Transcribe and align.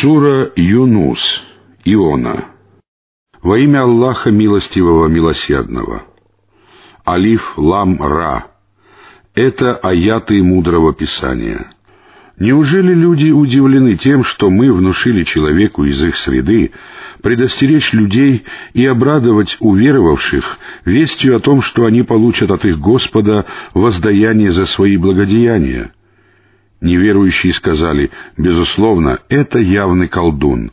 Сура 0.00 0.50
Юнус, 0.56 1.42
Иона. 1.84 2.46
Во 3.42 3.58
имя 3.58 3.82
Аллаха 3.82 4.30
Милостивого 4.30 5.08
Милосердного. 5.08 6.04
Алиф 7.06 7.58
Лам 7.58 8.00
Ра. 8.00 8.46
Это 9.34 9.76
аяты 9.76 10.42
мудрого 10.42 10.94
Писания. 10.94 11.72
Неужели 12.38 12.94
люди 12.94 13.30
удивлены 13.30 13.96
тем, 13.96 14.24
что 14.24 14.48
мы 14.48 14.72
внушили 14.72 15.24
человеку 15.24 15.84
из 15.84 16.02
их 16.02 16.16
среды 16.16 16.72
предостеречь 17.22 17.92
людей 17.92 18.44
и 18.72 18.86
обрадовать 18.86 19.58
уверовавших 19.60 20.58
вестью 20.86 21.36
о 21.36 21.40
том, 21.40 21.60
что 21.60 21.84
они 21.84 22.04
получат 22.04 22.50
от 22.50 22.64
их 22.64 22.78
Господа 22.78 23.44
воздаяние 23.74 24.52
за 24.52 24.64
свои 24.64 24.96
благодеяния? 24.96 25.92
Неверующие 26.80 27.52
сказали, 27.52 28.10
безусловно, 28.38 29.18
это 29.28 29.58
явный 29.58 30.08
колдун. 30.08 30.72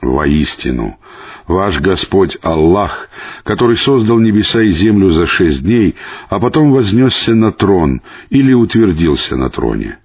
Воистину, 0.00 0.98
ваш 1.46 1.80
Господь 1.80 2.38
Аллах, 2.42 3.08
который 3.42 3.76
создал 3.76 4.18
небеса 4.18 4.62
и 4.62 4.68
землю 4.68 5.10
за 5.10 5.26
шесть 5.26 5.62
дней, 5.62 5.96
а 6.28 6.38
потом 6.38 6.70
вознесся 6.70 7.34
на 7.34 7.52
трон 7.52 8.00
или 8.30 8.52
утвердился 8.52 9.36
на 9.36 9.50
троне. 9.50 9.98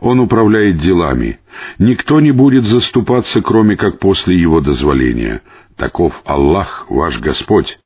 Он 0.00 0.20
управляет 0.20 0.76
делами. 0.76 1.40
Никто 1.78 2.20
не 2.20 2.30
будет 2.30 2.64
заступаться, 2.64 3.40
кроме 3.40 3.76
как 3.76 3.98
после 3.98 4.38
его 4.38 4.60
дозволения. 4.60 5.40
Таков 5.76 6.20
Аллах, 6.26 6.86
ваш 6.90 7.18
Господь. 7.20 7.78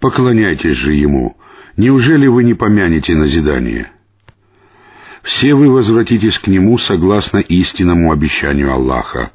Поклоняйтесь 0.00 0.76
же 0.76 0.94
Ему. 0.94 1.36
Неужели 1.76 2.26
вы 2.26 2.44
не 2.44 2.54
помянете 2.54 3.14
назидание?» 3.16 3.90
Все 5.26 5.56
вы 5.56 5.68
возвратитесь 5.68 6.38
к 6.38 6.46
Нему 6.46 6.78
согласно 6.78 7.38
истинному 7.38 8.12
обещанию 8.12 8.72
Аллаха. 8.72 9.32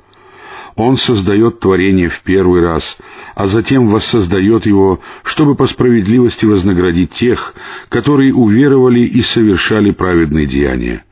Он 0.76 0.96
создает 0.96 1.60
творение 1.60 2.08
в 2.08 2.22
первый 2.22 2.62
раз, 2.62 2.98
а 3.36 3.48
затем 3.48 3.90
воссоздает 3.90 4.66
его, 4.66 5.02
чтобы 5.24 5.54
по 5.56 5.68
справедливости 5.68 6.46
вознаградить 6.46 7.12
тех, 7.12 7.54
которые 7.90 8.34
уверовали 8.34 9.02
и 9.02 9.22
совершали 9.22 9.92
праведные 9.92 10.46
деяния. 10.46 11.04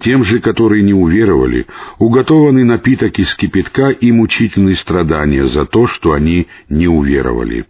Тем 0.00 0.24
же, 0.24 0.40
которые 0.40 0.82
не 0.82 0.92
уверовали, 0.92 1.66
уготованный 2.00 2.64
напиток 2.64 3.20
из 3.20 3.36
кипятка 3.36 3.90
и 3.90 4.10
мучительные 4.10 4.74
страдания 4.74 5.44
за 5.44 5.64
то, 5.64 5.86
что 5.86 6.10
они 6.12 6.48
не 6.68 6.88
уверовали. 6.88 7.66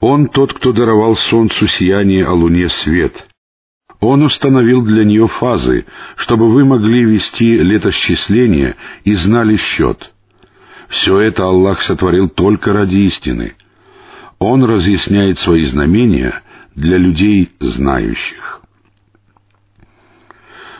Он 0.00 0.26
тот, 0.26 0.52
кто 0.52 0.72
даровал 0.72 1.14
солнцу 1.14 1.68
сияние, 1.68 2.24
а 2.24 2.32
луне 2.32 2.68
свет— 2.68 3.28
он 4.02 4.22
установил 4.22 4.82
для 4.82 5.04
нее 5.04 5.28
фазы, 5.28 5.86
чтобы 6.16 6.50
вы 6.50 6.64
могли 6.64 7.04
вести 7.04 7.56
летосчисление 7.56 8.74
и 9.04 9.14
знали 9.14 9.54
счет. 9.54 10.12
Все 10.88 11.20
это 11.20 11.44
Аллах 11.44 11.82
сотворил 11.82 12.28
только 12.28 12.72
ради 12.72 12.98
истины. 12.98 13.54
Он 14.40 14.64
разъясняет 14.64 15.38
свои 15.38 15.62
знамения 15.62 16.42
для 16.74 16.98
людей 16.98 17.52
знающих. 17.60 18.60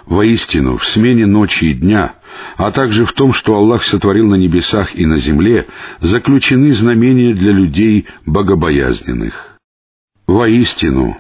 Воистину, 0.05 0.77
в 0.77 0.85
смене 0.85 1.27
ночи 1.27 1.67
и 1.67 1.75
дня, 1.75 2.17
а 2.57 2.73
также 2.73 3.07
в 3.07 3.13
том, 3.13 3.33
что 3.33 3.55
Аллах 3.55 3.85
сотворил 3.85 4.27
на 4.27 4.35
небесах 4.35 4.97
и 4.97 5.07
на 5.07 5.17
земле, 5.17 5.69
заключены 6.01 6.75
знамения 6.75 7.35
для 7.35 7.53
людей 7.53 8.07
богобоязненных. 8.27 9.59
Воистину, 10.27 11.19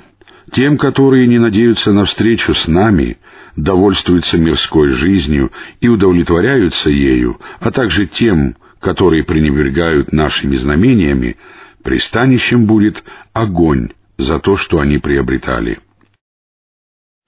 тем, 0.50 0.76
которые 0.76 1.26
не 1.26 1.38
надеются 1.38 1.92
на 1.92 2.04
встречу 2.04 2.54
с 2.54 2.66
нами, 2.66 3.18
довольствуются 3.56 4.38
мирской 4.38 4.90
жизнью 4.90 5.52
и 5.80 5.88
удовлетворяются 5.88 6.90
ею, 6.90 7.40
а 7.60 7.70
также 7.70 8.06
тем, 8.06 8.56
которые 8.80 9.24
пренебрегают 9.24 10.12
нашими 10.12 10.56
знамениями, 10.56 11.36
пристанищем 11.82 12.66
будет 12.66 13.04
огонь 13.32 13.90
за 14.18 14.38
то, 14.38 14.56
что 14.56 14.80
они 14.80 14.98
приобретали. 14.98 15.78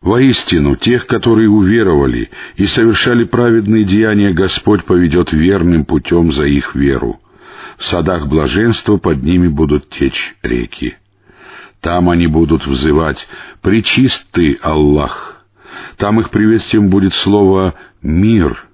Воистину, 0.01 0.77
тех, 0.77 1.07
которые 1.07 1.49
уверовали 1.49 2.31
и 2.57 2.67
совершали 2.67 3.25
праведные 3.25 3.85
деяния, 3.85 4.33
Господь 4.33 4.85
поведет 4.85 5.33
верным 5.33 5.87
путем 5.87 6.31
за 6.31 6.45
их 6.45 6.75
веру. 6.75 7.21
В 7.79 7.85
садах 7.85 8.27
блаженства 8.29 8.99
под 8.99 9.23
ними 9.23 9.49
будут 9.49 9.89
течь 9.89 10.37
реки. 10.43 10.97
Там 11.85 12.09
они 12.09 12.27
будут 12.27 12.67
взывать 12.67 13.29
«Пречистый 13.61 14.59
Аллах». 14.63 15.45
Там 15.99 16.19
их 16.19 16.31
приветствием 16.31 16.89
будет 16.89 17.13
слово 17.13 17.75
«мир», 18.01 18.69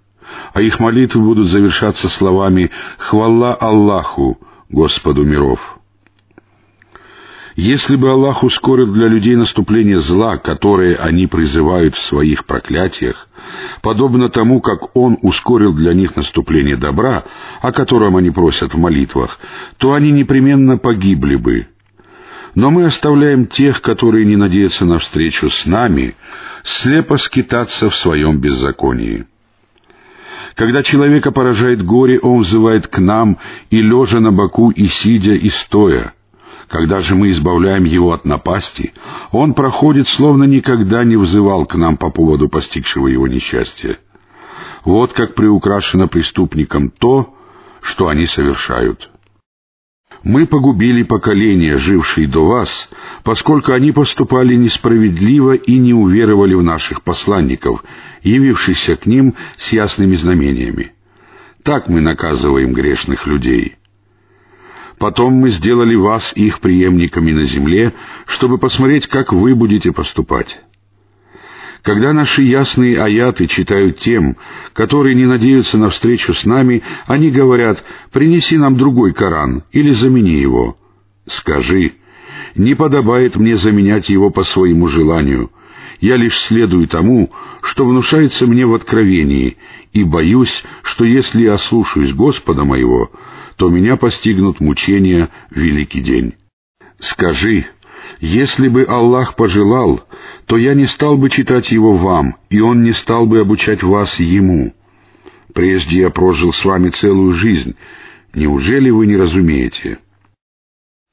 а 0.55 0.63
их 0.63 0.79
молитвы 0.79 1.21
будут 1.21 1.49
завершаться 1.49 2.09
словами 2.09 2.71
«Хвала 2.99 3.53
Аллаху, 3.55 4.39
Господу 4.69 5.25
миров». 5.25 5.59
Если 7.57 7.97
бы 7.97 8.11
Аллах 8.11 8.45
ускорил 8.45 8.93
для 8.93 9.09
людей 9.09 9.35
наступление 9.35 9.99
зла, 9.99 10.37
которое 10.37 10.95
они 10.95 11.27
призывают 11.27 11.97
в 11.97 12.05
своих 12.05 12.45
проклятиях, 12.45 13.27
подобно 13.83 14.29
тому, 14.29 14.61
как 14.61 14.97
Он 14.97 15.19
ускорил 15.21 15.73
для 15.73 15.95
них 15.95 16.15
наступление 16.15 16.77
добра, 16.77 17.25
о 17.61 17.73
котором 17.73 18.17
они 18.17 18.31
просят 18.31 18.73
в 18.73 18.79
молитвах, 18.79 19.41
то 19.79 19.95
они 19.95 20.13
непременно 20.13 20.79
погибли 20.79 21.35
бы— 21.35 21.67
но 22.55 22.71
мы 22.71 22.85
оставляем 22.85 23.47
тех, 23.47 23.81
которые 23.81 24.25
не 24.25 24.37
надеются 24.37 24.85
на 24.85 24.99
встречу 24.99 25.51
с 25.51 25.67
нами, 25.67 26.15
слепо 26.65 27.17
скитаться 27.17 27.91
в 27.91 27.97
своем 27.97 28.39
беззаконии. 28.39 29.27
Когда 30.55 30.83
человека 30.83 31.31
поражает 31.33 31.85
горе, 31.85 32.19
он 32.19 32.41
взывает 32.41 32.89
к 32.89 32.99
нам 32.99 33.39
и 33.71 33.81
лежа 33.81 34.21
на 34.21 34.33
боку, 34.33 34.71
и 34.71 34.87
сидя, 34.87 35.33
и 35.33 35.49
стоя. 35.49 36.15
Когда 36.69 37.01
же 37.01 37.15
мы 37.15 37.31
избавляем 37.31 37.85
его 37.85 38.13
от 38.13 38.25
напасти, 38.25 38.93
он 39.33 39.55
проходит, 39.55 40.07
словно 40.07 40.45
никогда 40.45 41.03
не 41.05 41.17
взывал 41.17 41.67
к 41.67 41.75
нам 41.75 41.97
по 41.97 42.11
поводу 42.11 42.49
постигшего 42.49 43.09
его 43.09 43.27
несчастья. 43.27 43.99
Вот 44.85 45.13
как 45.13 45.35
приукрашено 45.35 46.09
преступникам 46.09 46.91
то, 46.91 47.35
что 47.81 48.09
они 48.09 48.27
совершают 48.27 49.11
мы 50.23 50.47
погубили 50.47 51.03
поколения, 51.03 51.77
жившие 51.77 52.27
до 52.27 52.47
вас, 52.47 52.91
поскольку 53.23 53.73
они 53.73 53.93
поступали 53.93 54.55
несправедливо 54.55 55.55
и 55.55 55.79
не 55.79 55.95
уверовали 55.95 56.55
в 56.55 56.63
наших 56.63 57.03
посланников, 57.03 57.83
явившихся 58.23 58.97
к 58.97 59.07
ним 59.07 59.35
с 59.57 59.73
ясными 59.73 60.15
знамениями. 60.15 60.93
Так 61.63 61.89
мы 61.89 62.01
наказываем 62.01 62.73
грешных 62.73 63.27
людей. 63.27 63.77
Потом 64.99 65.33
мы 65.33 65.49
сделали 65.49 65.95
вас 65.95 66.35
их 66.37 66.61
преемниками 66.61 67.33
на 67.33 67.45
земле, 67.45 67.95
чтобы 68.27 68.59
посмотреть, 68.59 69.07
как 69.07 69.33
вы 69.33 69.55
будете 69.55 69.93
поступать. 69.93 70.61
Когда 71.83 72.13
наши 72.13 72.43
ясные 72.43 73.01
аяты 73.01 73.47
читают 73.47 73.99
тем, 73.99 74.37
которые 74.75 75.15
не 75.15 75.25
надеются 75.25 75.79
на 75.79 75.89
встречу 75.91 76.35
с 76.35 76.45
нами, 76.45 76.83
они 77.07 77.31
говорят 77.31 77.83
«принеси 78.13 78.59
нам 78.59 78.77
другой 78.77 79.13
Коран» 79.13 79.65
или 79.73 79.91
«замени 79.91 80.39
его». 80.41 80.77
Скажи 81.27 81.93
«не 82.55 82.75
подобает 82.75 83.37
мне 83.37 83.57
заменять 83.57 84.11
его 84.11 84.31
по 84.31 84.43
своему 84.43 84.89
желанию». 84.89 85.51
Я 86.01 86.17
лишь 86.17 86.39
следую 86.39 86.89
тому, 86.89 87.31
что 87.61 87.87
внушается 87.87 88.47
мне 88.47 88.65
в 88.65 88.73
откровении, 88.73 89.59
и 89.93 90.03
боюсь, 90.03 90.65
что 90.83 91.05
если 91.05 91.43
я 91.43 91.59
слушаюсь 91.59 92.15
Господа 92.15 92.65
моего, 92.65 93.11
то 93.57 93.69
меня 93.69 93.97
постигнут 93.97 94.61
мучения 94.61 95.29
в 95.51 95.57
великий 95.57 96.01
день. 96.01 96.37
Скажи, 97.01 97.67
если 98.19 98.69
бы 98.69 98.85
Аллах 98.85 99.37
пожелал, 99.37 100.03
то 100.47 100.57
я 100.57 100.75
не 100.75 100.87
стал 100.87 101.17
бы 101.17 101.31
читать 101.31 101.71
его 101.71 101.95
вам, 101.95 102.37
и 102.49 102.61
он 102.61 102.83
не 102.83 102.93
стал 102.93 103.27
бы 103.27 103.41
обучать 103.41 103.83
вас 103.83 104.19
ему. 104.19 104.75
Прежде 105.55 106.01
я 106.01 106.11
прожил 106.11 106.53
с 106.53 106.65
вами 106.65 106.91
целую 106.91 107.33
жизнь. 107.33 107.75
Неужели 108.35 108.91
вы 108.91 109.07
не 109.07 109.17
разумеете? 109.17 109.99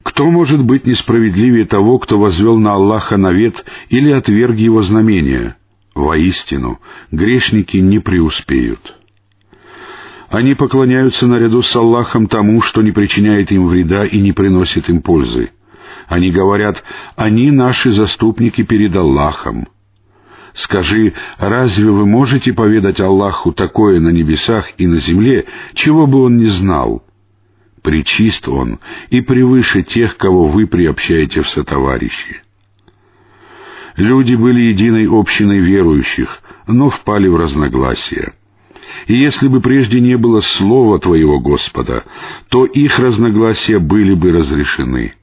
Кто 0.04 0.30
может 0.30 0.64
быть 0.64 0.86
несправедливее 0.86 1.64
того, 1.64 1.98
кто 1.98 2.18
возвел 2.18 2.56
на 2.56 2.74
Аллаха 2.74 3.16
навет 3.16 3.64
или 3.88 4.10
отверг 4.10 4.56
его 4.56 4.80
знамения? 4.82 5.56
Воистину, 5.94 6.80
грешники 7.10 7.78
не 7.78 7.98
преуспеют. 7.98 8.96
Они 10.28 10.54
поклоняются 10.54 11.26
наряду 11.26 11.62
с 11.62 11.74
Аллахом 11.74 12.26
тому, 12.26 12.60
что 12.60 12.82
не 12.82 12.92
причиняет 12.92 13.50
им 13.50 13.66
вреда 13.66 14.04
и 14.04 14.20
не 14.20 14.32
приносит 14.32 14.88
им 14.88 15.00
пользы. 15.00 15.50
Они 16.08 16.30
говорят, 16.30 16.82
они 17.16 17.50
наши 17.50 17.92
заступники 17.92 18.62
перед 18.62 18.96
Аллахом. 18.96 19.68
Скажи, 20.54 21.12
разве 21.38 21.90
вы 21.90 22.06
можете 22.06 22.52
поведать 22.52 22.98
Аллаху 22.98 23.52
такое 23.52 24.00
на 24.00 24.08
небесах 24.08 24.70
и 24.78 24.86
на 24.86 24.96
земле, 24.96 25.44
чего 25.74 26.06
бы 26.06 26.22
он 26.22 26.38
не 26.38 26.46
знал? 26.46 27.04
Причист 27.82 28.48
он 28.48 28.80
и 29.10 29.20
превыше 29.20 29.82
тех, 29.82 30.16
кого 30.16 30.48
вы 30.48 30.66
приобщаете 30.66 31.42
в 31.42 31.48
сотоварищи. 31.48 32.42
Люди 33.96 34.34
были 34.34 34.60
единой 34.62 35.06
общиной 35.08 35.58
верующих, 35.58 36.40
но 36.66 36.88
впали 36.88 37.28
в 37.28 37.36
разногласия. 37.36 38.32
И 39.06 39.14
если 39.14 39.48
бы 39.48 39.60
прежде 39.60 40.00
не 40.00 40.16
было 40.16 40.40
слова 40.40 40.98
Твоего, 40.98 41.38
Господа, 41.38 42.04
то 42.48 42.64
их 42.64 42.98
разногласия 42.98 43.78
были 43.78 44.14
бы 44.14 44.32
разрешены. 44.32 45.14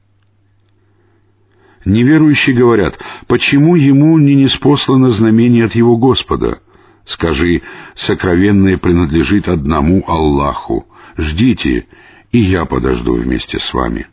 Неверующие 1.85 2.55
говорят, 2.55 2.97
почему 3.27 3.75
ему 3.75 4.17
не 4.17 4.33
неспослано 4.35 5.11
знамение 5.11 5.65
от 5.65 5.75
его 5.75 5.97
Господа? 5.97 6.59
Скажи, 7.05 7.61
сокровенное 7.93 8.77
принадлежит 8.77 9.47
одному 9.47 10.03
Аллаху. 10.07 10.87
Ждите, 11.15 11.85
и 12.31 12.39
я 12.39 12.65
подожду 12.65 13.13
вместе 13.13 13.59
с 13.59 13.71
вами. 13.71 14.07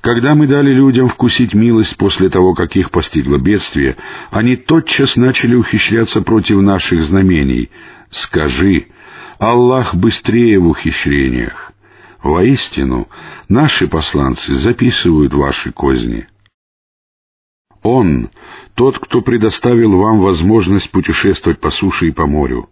Когда 0.00 0.36
мы 0.36 0.46
дали 0.46 0.72
людям 0.72 1.08
вкусить 1.08 1.54
милость 1.54 1.96
после 1.96 2.28
того, 2.28 2.54
как 2.54 2.76
их 2.76 2.92
постигло 2.92 3.36
бедствие, 3.38 3.96
они 4.30 4.54
тотчас 4.54 5.16
начали 5.16 5.56
ухищряться 5.56 6.22
против 6.22 6.58
наших 6.60 7.02
знамений. 7.02 7.70
Скажи, 8.10 8.86
Аллах 9.40 9.96
быстрее 9.96 10.60
в 10.60 10.68
ухищрениях. 10.68 11.72
Воистину, 12.22 13.08
наши 13.48 13.86
посланцы 13.86 14.54
записывают 14.54 15.32
ваши 15.34 15.72
козни. 15.72 16.26
Он— 17.82 18.30
тот, 18.74 18.98
кто 18.98 19.22
предоставил 19.22 19.96
вам 19.96 20.20
возможность 20.20 20.90
путешествовать 20.90 21.60
по 21.60 21.70
суше 21.70 22.08
и 22.08 22.10
по 22.10 22.26
морю. 22.26 22.68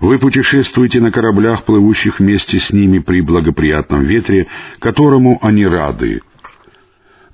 Вы 0.00 0.18
путешествуете 0.18 1.00
на 1.00 1.12
кораблях, 1.12 1.64
плывущих 1.64 2.18
вместе 2.18 2.58
с 2.58 2.72
ними 2.72 2.98
при 2.98 3.20
благоприятном 3.20 4.02
ветре, 4.02 4.48
которому 4.80 5.38
они 5.40 5.66
рады— 5.66 6.22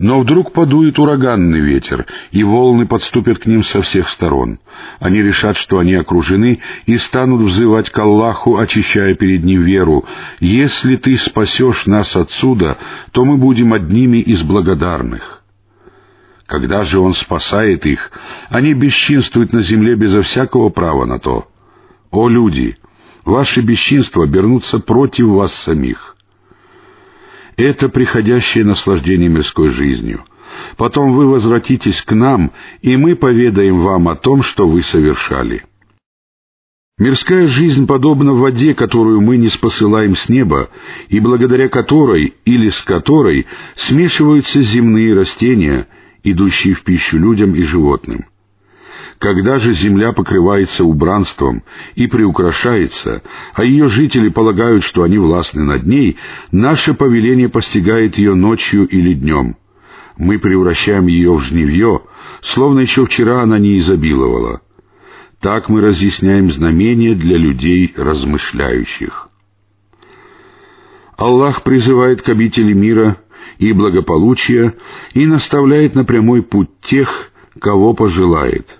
но 0.00 0.18
вдруг 0.18 0.52
подует 0.52 0.98
ураганный 0.98 1.60
ветер, 1.60 2.06
и 2.30 2.42
волны 2.42 2.86
подступят 2.86 3.38
к 3.38 3.44
ним 3.44 3.62
со 3.62 3.82
всех 3.82 4.08
сторон. 4.08 4.58
Они 4.98 5.20
решат, 5.20 5.58
что 5.58 5.78
они 5.78 5.92
окружены, 5.92 6.60
и 6.86 6.96
станут 6.96 7.42
взывать 7.42 7.90
к 7.90 7.98
Аллаху, 7.98 8.56
очищая 8.56 9.14
перед 9.14 9.44
ним 9.44 9.62
веру. 9.62 10.06
«Если 10.40 10.96
ты 10.96 11.18
спасешь 11.18 11.84
нас 11.84 12.16
отсюда, 12.16 12.78
то 13.12 13.26
мы 13.26 13.36
будем 13.36 13.74
одними 13.74 14.16
из 14.16 14.42
благодарных». 14.42 15.42
Когда 16.46 16.82
же 16.84 16.98
Он 16.98 17.12
спасает 17.12 17.84
их, 17.84 18.10
они 18.48 18.72
бесчинствуют 18.72 19.52
на 19.52 19.60
земле 19.60 19.96
безо 19.96 20.22
всякого 20.22 20.70
права 20.70 21.04
на 21.04 21.18
то. 21.18 21.46
О 22.10 22.26
люди! 22.26 22.78
Ваши 23.26 23.60
бесчинства 23.60 24.24
обернутся 24.24 24.78
против 24.78 25.26
вас 25.26 25.52
самих. 25.52 26.16
Это 27.60 27.90
приходящее 27.90 28.64
наслаждение 28.64 29.28
мирской 29.28 29.68
жизнью. 29.68 30.24
Потом 30.78 31.12
вы 31.12 31.26
возвратитесь 31.26 32.00
к 32.00 32.14
нам, 32.14 32.52
и 32.80 32.96
мы 32.96 33.14
поведаем 33.14 33.80
вам 33.80 34.08
о 34.08 34.16
том, 34.16 34.42
что 34.42 34.66
вы 34.66 34.82
совершали. 34.82 35.66
Мирская 36.96 37.48
жизнь 37.48 37.86
подобна 37.86 38.32
воде, 38.32 38.72
которую 38.72 39.20
мы 39.20 39.36
не 39.36 39.48
спосылаем 39.48 40.16
с 40.16 40.30
неба, 40.30 40.70
и 41.10 41.20
благодаря 41.20 41.68
которой 41.68 42.32
или 42.46 42.70
с 42.70 42.80
которой 42.80 43.46
смешиваются 43.76 44.62
земные 44.62 45.12
растения, 45.12 45.86
идущие 46.22 46.72
в 46.72 46.82
пищу 46.82 47.18
людям 47.18 47.54
и 47.54 47.60
животным. 47.60 48.24
Когда 49.18 49.58
же 49.58 49.74
земля 49.74 50.12
покрывается 50.12 50.82
убранством 50.84 51.62
и 51.94 52.06
приукрашается, 52.06 53.22
а 53.54 53.64
ее 53.64 53.88
жители 53.88 54.30
полагают, 54.30 54.82
что 54.82 55.02
они 55.02 55.18
властны 55.18 55.62
над 55.62 55.86
ней, 55.86 56.16
наше 56.52 56.94
повеление 56.94 57.50
постигает 57.50 58.16
ее 58.16 58.34
ночью 58.34 58.86
или 58.86 59.12
днем. 59.12 59.56
Мы 60.16 60.38
превращаем 60.38 61.06
ее 61.06 61.34
в 61.34 61.42
жневье, 61.42 62.00
словно 62.40 62.80
еще 62.80 63.04
вчера 63.04 63.42
она 63.42 63.58
не 63.58 63.78
изобиловала. 63.78 64.62
Так 65.40 65.68
мы 65.68 65.82
разъясняем 65.82 66.50
знамения 66.50 67.14
для 67.14 67.36
людей 67.36 67.92
размышляющих. 67.96 69.28
Аллах 71.18 71.62
призывает 71.62 72.22
к 72.22 72.28
обители 72.30 72.72
мира 72.72 73.18
и 73.58 73.74
благополучия 73.74 74.74
и 75.12 75.26
наставляет 75.26 75.94
на 75.94 76.04
прямой 76.04 76.42
путь 76.42 76.70
тех, 76.80 77.30
кого 77.58 77.92
пожелает 77.92 78.78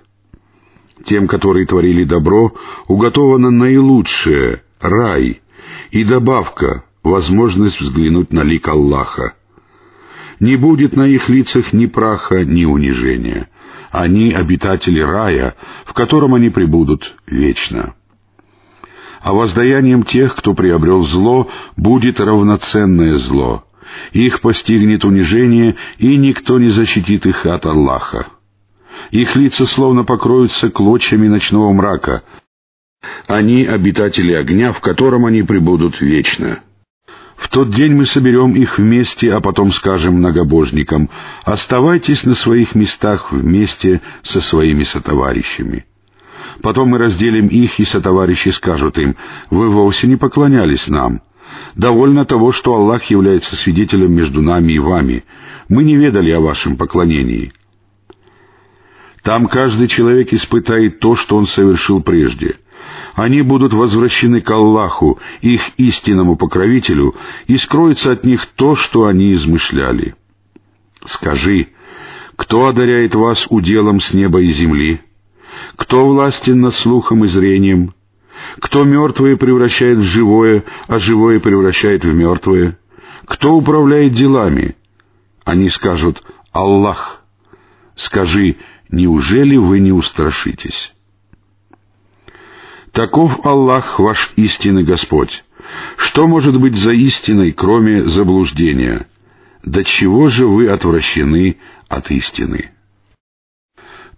тем, 1.05 1.27
которые 1.27 1.65
творили 1.65 2.03
добро, 2.03 2.53
уготовано 2.87 3.51
наилучшее— 3.51 4.63
рай, 4.79 5.41
и 5.91 6.03
добавка— 6.03 6.83
возможность 7.03 7.79
взглянуть 7.79 8.33
на 8.33 8.43
лик 8.43 8.67
Аллаха. 8.67 9.33
Не 10.39 10.55
будет 10.55 10.95
на 10.95 11.07
их 11.07 11.29
лицах 11.29 11.71
ни 11.73 11.85
праха, 11.85 12.43
ни 12.43 12.65
унижения. 12.65 13.49
Они— 13.91 14.31
обитатели 14.33 14.99
рая, 14.99 15.55
в 15.85 15.93
котором 15.93 16.33
они 16.33 16.49
пребудут 16.49 17.15
вечно. 17.27 17.93
А 19.21 19.33
воздаянием 19.33 20.03
тех, 20.03 20.35
кто 20.35 20.55
приобрел 20.55 21.03
зло, 21.03 21.47
будет 21.77 22.19
равноценное 22.19 23.17
зло. 23.17 23.65
Их 24.13 24.41
постигнет 24.41 25.05
унижение, 25.05 25.75
и 25.99 26.15
никто 26.15 26.57
не 26.57 26.69
защитит 26.69 27.25
их 27.25 27.45
от 27.45 27.65
Аллаха. 27.65 28.27
Их 29.09 29.35
лица 29.35 29.65
словно 29.65 30.03
покроются 30.03 30.69
клочьями 30.69 31.27
ночного 31.27 31.73
мрака. 31.73 32.23
Они— 33.27 33.65
обитатели 33.65 34.33
огня, 34.33 34.71
в 34.73 34.79
котором 34.79 35.25
они 35.25 35.41
пребудут 35.41 35.99
вечно. 36.01 36.59
В 37.35 37.49
тот 37.49 37.71
день 37.71 37.93
мы 37.95 38.05
соберем 38.05 38.53
их 38.53 38.77
вместе, 38.77 39.33
а 39.33 39.41
потом 39.41 39.71
скажем 39.71 40.15
многобожникам, 40.15 41.09
«Оставайтесь 41.43 42.23
на 42.23 42.35
своих 42.35 42.75
местах 42.75 43.31
вместе 43.31 44.01
со 44.21 44.41
своими 44.41 44.83
сотоварищами». 44.83 45.85
Потом 46.61 46.89
мы 46.89 46.99
разделим 46.99 47.47
их, 47.47 47.79
и 47.79 47.85
сотоварищи 47.85 48.49
скажут 48.49 48.99
им, 48.99 49.15
«Вы 49.49 49.69
вовсе 49.69 50.05
не 50.05 50.17
поклонялись 50.17 50.87
нам». 50.87 51.21
Довольно 51.75 52.25
того, 52.25 52.51
что 52.51 52.75
Аллах 52.75 53.05
является 53.05 53.55
свидетелем 53.55 54.13
между 54.13 54.41
нами 54.41 54.73
и 54.73 54.79
вами. 54.79 55.23
Мы 55.67 55.83
не 55.83 55.95
ведали 55.95 56.31
о 56.31 56.41
вашем 56.41 56.75
поклонении. 56.77 57.51
Там 59.23 59.47
каждый 59.47 59.87
человек 59.87 60.33
испытает 60.33 60.99
то, 60.99 61.15
что 61.15 61.37
он 61.37 61.47
совершил 61.47 62.01
прежде. 62.01 62.57
Они 63.13 63.41
будут 63.41 63.73
возвращены 63.73 64.41
к 64.41 64.49
Аллаху, 64.49 65.19
их 65.41 65.61
истинному 65.77 66.35
покровителю, 66.35 67.15
и 67.45 67.57
скроется 67.57 68.11
от 68.11 68.25
них 68.25 68.47
то, 68.55 68.75
что 68.75 69.05
они 69.05 69.33
измышляли. 69.33 70.15
Скажи, 71.05 71.67
кто 72.35 72.67
одаряет 72.67 73.13
вас 73.13 73.45
уделом 73.49 73.99
с 73.99 74.13
неба 74.13 74.41
и 74.41 74.47
земли? 74.47 75.01
Кто 75.75 76.07
властен 76.07 76.61
над 76.61 76.73
слухом 76.73 77.23
и 77.25 77.27
зрением? 77.27 77.93
Кто 78.59 78.83
мертвое 78.83 79.35
превращает 79.35 79.99
в 79.99 80.03
живое, 80.03 80.63
а 80.87 80.97
живое 80.97 81.39
превращает 81.39 82.03
в 82.03 82.13
мертвое? 82.13 82.79
Кто 83.25 83.53
управляет 83.53 84.13
делами? 84.13 84.75
Они 85.43 85.69
скажут 85.69 86.23
«Аллах». 86.51 87.21
Скажи, 87.95 88.57
неужели 88.91 89.55
вы 89.55 89.79
не 89.79 89.91
устрашитесь? 89.91 90.93
Таков 92.91 93.45
Аллах, 93.45 93.99
ваш 93.99 94.33
истинный 94.35 94.83
Господь. 94.83 95.43
Что 95.95 96.27
может 96.27 96.59
быть 96.59 96.75
за 96.75 96.91
истиной, 96.91 97.53
кроме 97.53 98.03
заблуждения? 98.03 99.07
До 99.63 99.83
чего 99.83 100.29
же 100.29 100.45
вы 100.45 100.67
отвращены 100.67 101.57
от 101.87 102.11
истины? 102.11 102.71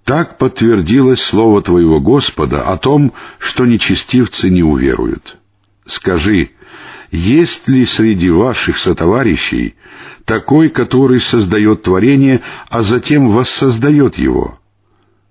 Так 0.03 0.38
подтвердилось 0.38 1.22
слово 1.22 1.62
Твоего 1.62 2.00
Господа 2.00 2.63
о 2.63 2.77
том, 2.77 3.13
что 3.38 3.65
нечестивцы 3.65 4.50
не 4.50 4.63
уверуют. 4.63 5.38
Скажи, 5.86 6.51
есть 7.12 7.68
ли 7.68 7.86
среди 7.86 8.30
ваших 8.30 8.77
сотоварищей 8.77 9.75
такой, 10.25 10.70
который 10.70 11.20
создает 11.20 11.84
творение, 11.84 12.42
а 12.70 12.82
затем 12.84 13.30
воссоздает 13.30 14.18
его? 14.18 14.60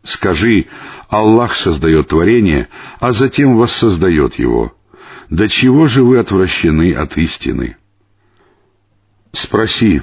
Скажи, 0.03 0.67
Аллах 1.09 1.55
создает 1.55 2.09
творение, 2.09 2.69
а 2.99 3.13
затем 3.13 3.57
воссоздает 3.57 4.39
его. 4.39 4.77
До 5.31 5.49
чего 5.49 5.87
же 5.87 6.03
вы 6.03 6.19
отвращены 6.19 6.93
от 6.93 7.17
истины? 7.17 7.77
Спроси, 9.33 10.03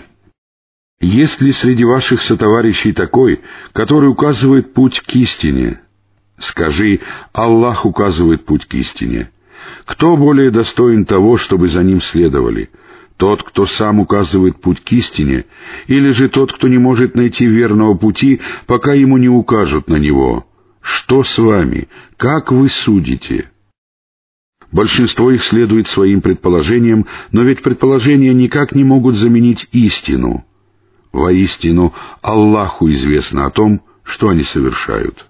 есть 1.01 1.41
ли 1.41 1.51
среди 1.51 1.83
ваших 1.83 2.21
сотоварищей 2.21 2.93
такой, 2.93 3.41
который 3.73 4.09
указывает 4.09 4.73
путь 4.73 5.01
к 5.01 5.15
истине? 5.15 5.81
Скажи, 6.37 7.01
Аллах 7.33 7.85
указывает 7.85 8.45
путь 8.45 8.65
к 8.65 8.73
истине. 8.75 9.31
Кто 9.85 10.15
более 10.15 10.51
достоин 10.51 11.05
того, 11.05 11.37
чтобы 11.37 11.69
за 11.69 11.83
ним 11.83 12.01
следовали? 12.01 12.69
Тот, 13.19 13.43
кто 13.43 13.65
сам 13.65 13.99
указывает 13.99 14.61
путь 14.61 14.81
к 14.81 14.93
истине, 14.93 15.43
или 15.88 16.11
же 16.11 16.29
тот, 16.29 16.53
кто 16.53 16.69
не 16.69 16.77
может 16.77 17.15
найти 17.15 17.45
верного 17.45 17.93
пути, 17.93 18.39
пока 18.65 18.93
ему 18.93 19.17
не 19.17 19.27
укажут 19.27 19.89
на 19.89 19.97
него? 19.97 20.47
Что 20.79 21.25
с 21.25 21.38
вами? 21.38 21.89
Как 22.15 22.49
вы 22.53 22.69
судите?» 22.69 23.51
Большинство 24.71 25.31
их 25.31 25.43
следует 25.43 25.88
своим 25.88 26.21
предположениям, 26.21 27.07
но 27.33 27.41
ведь 27.43 27.61
предположения 27.61 28.33
никак 28.33 28.73
не 28.73 28.85
могут 28.85 29.17
заменить 29.17 29.67
истину. 29.73 30.45
Воистину, 31.11 31.93
Аллаху 32.21 32.89
известно 32.89 33.47
о 33.47 33.49
том, 33.49 33.81
что 34.03 34.29
они 34.29 34.43
совершают. 34.43 35.25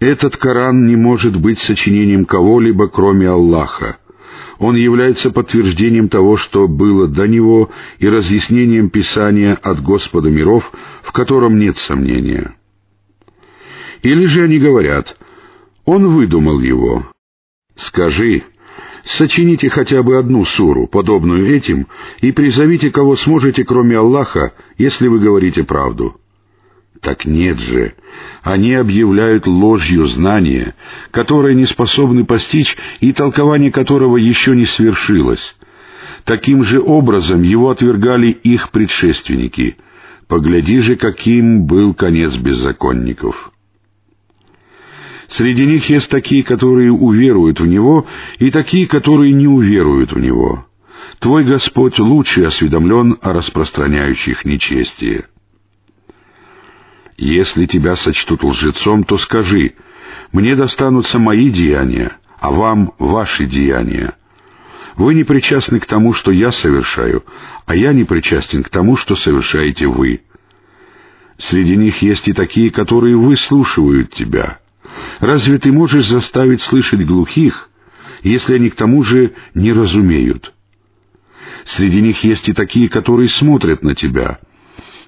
Этот 0.00 0.36
Коран 0.36 0.84
не 0.86 0.96
может 0.96 1.36
быть 1.36 1.60
сочинением 1.60 2.24
кого-либо, 2.24 2.88
кроме 2.88 3.28
Аллаха. 3.28 3.98
Он 4.58 4.76
является 4.76 5.30
подтверждением 5.30 6.08
того, 6.08 6.36
что 6.36 6.66
было 6.68 7.06
до 7.06 7.26
него, 7.28 7.70
и 7.98 8.08
разъяснением 8.08 8.90
Писания 8.90 9.54
от 9.54 9.82
Господа 9.82 10.30
миров, 10.30 10.72
в 11.02 11.12
котором 11.12 11.58
нет 11.58 11.76
сомнения. 11.78 12.54
Или 14.02 14.26
же 14.26 14.42
они 14.42 14.58
говорят, 14.58 15.16
«Он 15.84 16.08
выдумал 16.08 16.60
его». 16.60 17.06
Скажи, 17.74 18.42
сочините 19.04 19.70
хотя 19.70 20.02
бы 20.02 20.18
одну 20.18 20.44
суру, 20.44 20.88
подобную 20.88 21.46
этим, 21.46 21.86
и 22.20 22.32
призовите 22.32 22.90
кого 22.90 23.16
сможете, 23.16 23.64
кроме 23.64 23.96
Аллаха, 23.96 24.52
если 24.76 25.06
вы 25.06 25.20
говорите 25.20 25.62
правду. 25.62 26.20
Так 27.00 27.24
нет 27.24 27.58
же, 27.60 27.94
они 28.42 28.74
объявляют 28.74 29.46
ложью 29.46 30.06
знания, 30.06 30.74
которое 31.10 31.54
не 31.54 31.66
способны 31.66 32.24
постичь 32.24 32.76
и 33.00 33.12
толкование 33.12 33.70
которого 33.70 34.16
еще 34.16 34.56
не 34.56 34.66
свершилось. 34.66 35.56
Таким 36.24 36.64
же 36.64 36.80
образом 36.80 37.42
его 37.42 37.70
отвергали 37.70 38.28
их 38.28 38.70
предшественники. 38.70 39.76
Погляди 40.26 40.80
же, 40.80 40.96
каким 40.96 41.66
был 41.66 41.94
конец 41.94 42.36
беззаконников. 42.36 43.52
Среди 45.28 45.66
них 45.66 45.88
есть 45.88 46.10
такие, 46.10 46.42
которые 46.42 46.90
уверуют 46.90 47.60
в 47.60 47.66
Него, 47.66 48.06
и 48.38 48.50
такие, 48.50 48.86
которые 48.86 49.32
не 49.32 49.46
уверуют 49.46 50.12
в 50.12 50.18
Него. 50.18 50.66
Твой 51.18 51.44
Господь 51.44 51.98
лучше 51.98 52.44
осведомлен 52.44 53.18
о 53.22 53.32
распространяющих 53.32 54.44
нечестие. 54.44 55.26
Если 57.18 57.66
тебя 57.66 57.96
сочтут 57.96 58.44
лжецом, 58.44 59.02
то 59.02 59.18
скажи, 59.18 59.74
мне 60.30 60.54
достанутся 60.54 61.18
мои 61.18 61.50
деяния, 61.50 62.12
а 62.38 62.52
вам 62.52 62.92
ваши 63.00 63.44
деяния. 63.44 64.14
Вы 64.94 65.14
не 65.14 65.24
причастны 65.24 65.80
к 65.80 65.86
тому, 65.86 66.12
что 66.12 66.30
я 66.30 66.52
совершаю, 66.52 67.24
а 67.66 67.74
я 67.74 67.92
не 67.92 68.04
причастен 68.04 68.62
к 68.62 68.68
тому, 68.68 68.96
что 68.96 69.16
совершаете 69.16 69.88
вы. 69.88 70.22
Среди 71.38 71.76
них 71.76 72.02
есть 72.02 72.28
и 72.28 72.32
такие, 72.32 72.70
которые 72.70 73.16
выслушивают 73.16 74.14
тебя. 74.14 74.60
Разве 75.18 75.58
ты 75.58 75.72
можешь 75.72 76.06
заставить 76.06 76.60
слышать 76.62 77.04
глухих, 77.04 77.68
если 78.22 78.54
они 78.54 78.70
к 78.70 78.76
тому 78.76 79.02
же 79.02 79.34
не 79.54 79.72
разумеют? 79.72 80.54
Среди 81.64 82.00
них 82.00 82.22
есть 82.22 82.48
и 82.48 82.52
такие, 82.52 82.88
которые 82.88 83.28
смотрят 83.28 83.82
на 83.82 83.96
тебя— 83.96 84.38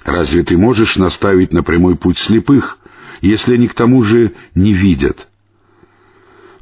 Разве 0.04 0.42
ты 0.42 0.56
можешь 0.56 0.96
наставить 0.96 1.52
на 1.52 1.62
прямой 1.62 1.96
путь 1.96 2.18
слепых, 2.18 2.78
если 3.20 3.54
они 3.54 3.68
к 3.68 3.74
тому 3.74 4.02
же 4.02 4.32
не 4.54 4.72
видят? 4.72 5.28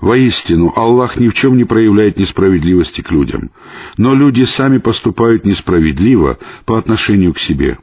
Воистину, 0.01 0.73
Аллах 0.77 1.17
ни 1.19 1.29
в 1.29 1.35
чем 1.35 1.57
не 1.57 1.65
проявляет 1.65 2.19
несправедливости 2.19 3.01
к 3.01 3.11
людям, 3.11 3.51
но 3.97 4.15
люди 4.15 4.43
сами 4.43 4.79
поступают 4.79 5.45
несправедливо 5.45 6.39
по 6.67 6.79
отношению 6.79 7.35
к 7.35 7.41
себе. 7.41 7.79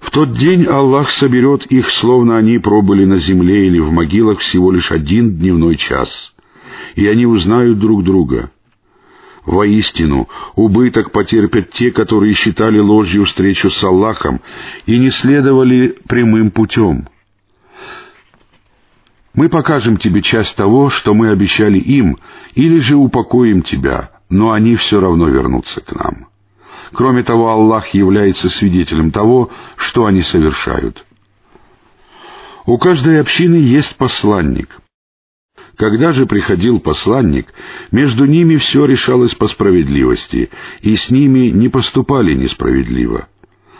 В 0.00 0.10
тот 0.10 0.32
день 0.32 0.64
Аллах 0.64 1.10
соберет 1.10 1.66
их, 1.66 1.88
словно 1.90 2.36
они 2.36 2.58
пробыли 2.58 3.04
на 3.04 3.18
земле 3.18 3.66
или 3.68 3.78
в 3.78 3.92
могилах 3.92 4.40
всего 4.40 4.72
лишь 4.72 4.90
один 4.90 5.36
дневной 5.36 5.76
час, 5.76 6.34
и 6.96 7.06
они 7.06 7.24
узнают 7.24 7.78
друг 7.78 8.02
друга— 8.02 8.50
Воистину, 9.44 10.28
убыток 10.54 11.10
потерпят 11.10 11.70
те, 11.70 11.90
которые 11.90 12.32
считали 12.32 12.78
ложью 12.78 13.24
встречу 13.24 13.70
с 13.70 13.82
Аллахом 13.82 14.40
и 14.86 14.98
не 14.98 15.10
следовали 15.10 15.96
прямым 16.08 16.52
путем. 16.52 17.08
Мы 19.34 19.48
покажем 19.48 19.96
тебе 19.96 20.22
часть 20.22 20.54
того, 20.54 20.90
что 20.90 21.14
мы 21.14 21.30
обещали 21.30 21.78
им, 21.78 22.18
или 22.54 22.78
же 22.78 22.96
упокоим 22.96 23.62
тебя, 23.62 24.10
но 24.28 24.52
они 24.52 24.76
все 24.76 25.00
равно 25.00 25.26
вернутся 25.26 25.80
к 25.80 25.92
нам. 25.92 26.28
Кроме 26.92 27.22
того, 27.22 27.50
Аллах 27.50 27.88
является 27.88 28.48
свидетелем 28.48 29.10
того, 29.10 29.50
что 29.76 30.04
они 30.04 30.22
совершают. 30.22 31.04
У 32.66 32.78
каждой 32.78 33.20
общины 33.20 33.56
есть 33.56 33.96
посланник— 33.96 34.78
когда 35.76 36.12
же 36.12 36.26
приходил 36.26 36.80
посланник, 36.80 37.46
между 37.90 38.26
ними 38.26 38.56
все 38.56 38.84
решалось 38.84 39.34
по 39.34 39.46
справедливости, 39.46 40.50
и 40.80 40.96
с 40.96 41.10
ними 41.10 41.48
не 41.48 41.68
поступали 41.68 42.34
несправедливо. 42.34 43.28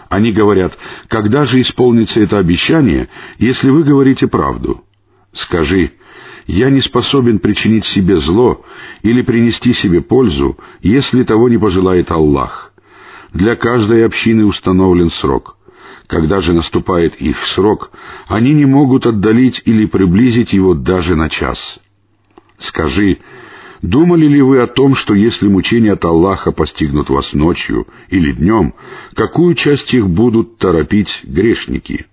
Они 0.08 0.32
говорят, 0.32 0.78
когда 1.08 1.44
же 1.44 1.60
исполнится 1.60 2.20
это 2.20 2.38
обещание, 2.38 3.08
если 3.38 3.70
вы 3.70 3.82
говорите 3.82 4.26
правду? 4.26 4.84
Скажи, 5.32 5.92
я 6.46 6.70
не 6.70 6.80
способен 6.80 7.38
причинить 7.38 7.86
себе 7.86 8.16
зло 8.16 8.64
или 9.02 9.22
принести 9.22 9.72
себе 9.72 10.02
пользу, 10.02 10.58
если 10.82 11.22
того 11.22 11.48
не 11.48 11.56
пожелает 11.56 12.10
Аллах. 12.10 12.72
Для 13.32 13.56
каждой 13.56 14.04
общины 14.04 14.44
установлен 14.44 15.10
срок. 15.10 15.56
Когда 16.12 16.42
же 16.42 16.52
наступает 16.52 17.14
их 17.22 17.42
срок, 17.46 17.90
они 18.26 18.52
не 18.52 18.66
могут 18.66 19.06
отдалить 19.06 19.62
или 19.64 19.86
приблизить 19.86 20.52
его 20.52 20.74
даже 20.74 21.16
на 21.16 21.30
час. 21.30 21.78
Скажи, 22.58 23.20
думали 23.80 24.26
ли 24.26 24.42
вы 24.42 24.60
о 24.60 24.66
том, 24.66 24.94
что 24.94 25.14
если 25.14 25.48
мучения 25.48 25.92
от 25.92 26.04
Аллаха 26.04 26.52
постигнут 26.52 27.08
вас 27.08 27.32
ночью 27.32 27.86
или 28.10 28.32
днем, 28.32 28.74
какую 29.14 29.54
часть 29.54 29.94
их 29.94 30.06
будут 30.06 30.58
торопить 30.58 31.20
грешники? 31.24 32.04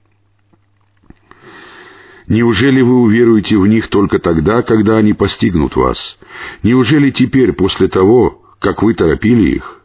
Неужели 2.26 2.82
вы 2.82 3.02
уверуете 3.02 3.58
в 3.58 3.68
них 3.68 3.90
только 3.90 4.20
тогда, 4.20 4.62
когда 4.62 4.96
они 4.96 5.12
постигнут 5.12 5.76
вас? 5.76 6.18
Неужели 6.64 7.12
теперь, 7.12 7.52
после 7.52 7.90
того, 7.90 8.46
как 8.60 8.82
вы 8.82 8.94
торопили 8.94 9.58
их? 9.58 9.79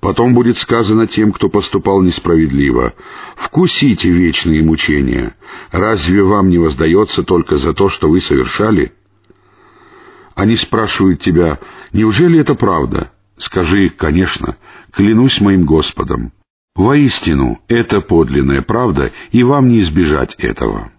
Потом 0.00 0.34
будет 0.34 0.58
сказано 0.58 1.06
тем, 1.06 1.32
кто 1.32 1.48
поступал 1.48 2.02
несправедливо, 2.02 2.94
«Вкусите 3.36 4.10
вечные 4.10 4.62
мучения. 4.62 5.34
Разве 5.72 6.22
вам 6.22 6.50
не 6.50 6.58
воздается 6.58 7.24
только 7.24 7.56
за 7.56 7.72
то, 7.72 7.88
что 7.88 8.08
вы 8.08 8.20
совершали?» 8.20 8.92
Они 10.38 10.54
спрашивают 10.54 11.20
тебя, 11.20 11.58
неужели 11.92 12.38
это 12.38 12.54
правда? 12.54 13.10
Скажи, 13.38 13.88
конечно, 13.88 14.56
клянусь 14.92 15.40
моим 15.40 15.64
Господом. 15.64 16.30
Воистину, 16.76 17.58
это 17.66 18.00
подлинная 18.00 18.62
правда, 18.62 19.10
и 19.32 19.42
вам 19.42 19.68
не 19.68 19.80
избежать 19.80 20.36
этого. 20.36 20.92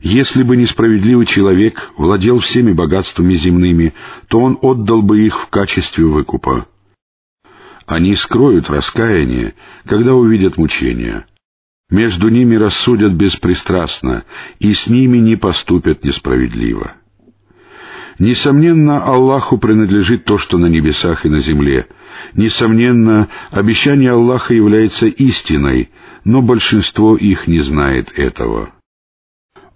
Если 0.00 0.42
бы 0.42 0.56
несправедливый 0.56 1.26
человек 1.26 1.92
владел 1.96 2.40
всеми 2.40 2.72
богатствами 2.72 3.34
земными, 3.34 3.94
то 4.26 4.40
он 4.40 4.58
отдал 4.60 5.00
бы 5.00 5.24
их 5.24 5.42
в 5.42 5.46
качестве 5.46 6.04
выкупа. 6.04 6.66
Они 7.86 8.16
скроют 8.16 8.68
раскаяние, 8.68 9.54
когда 9.86 10.14
увидят 10.14 10.56
мучения. 10.56 11.26
Между 11.88 12.28
ними 12.28 12.56
рассудят 12.56 13.12
беспристрастно, 13.12 14.24
и 14.58 14.74
с 14.74 14.88
ними 14.88 15.18
не 15.18 15.36
поступят 15.36 16.02
несправедливо. 16.02 16.94
Несомненно, 18.18 19.04
Аллаху 19.04 19.58
принадлежит 19.58 20.24
то, 20.24 20.36
что 20.36 20.58
на 20.58 20.66
небесах 20.66 21.26
и 21.26 21.28
на 21.28 21.38
земле. 21.38 21.86
Несомненно, 22.32 23.28
обещание 23.50 24.10
Аллаха 24.10 24.52
является 24.52 25.06
истиной, 25.06 25.90
но 26.24 26.42
большинство 26.42 27.16
их 27.16 27.46
не 27.46 27.60
знает 27.60 28.10
этого. 28.18 28.72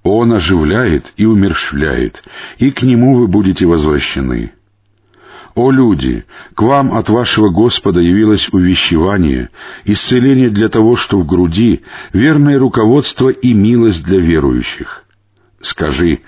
Он 0.02 0.32
оживляет 0.32 1.12
и 1.16 1.26
умерщвляет, 1.26 2.24
и 2.58 2.70
к 2.70 2.82
Нему 2.82 3.14
вы 3.14 3.28
будете 3.28 3.66
возвращены. 3.66 4.54
«О 5.54 5.70
люди, 5.70 6.24
к 6.54 6.62
вам 6.62 6.94
от 6.94 7.08
вашего 7.08 7.50
Господа 7.50 8.00
явилось 8.00 8.48
увещевание, 8.52 9.50
исцеление 9.84 10.50
для 10.50 10.68
того, 10.68 10.96
что 10.96 11.18
в 11.18 11.26
груди, 11.26 11.82
верное 12.12 12.58
руководство 12.58 13.28
и 13.30 13.52
милость 13.52 14.04
для 14.04 14.20
верующих». 14.20 15.04
Скажи, 15.60 16.20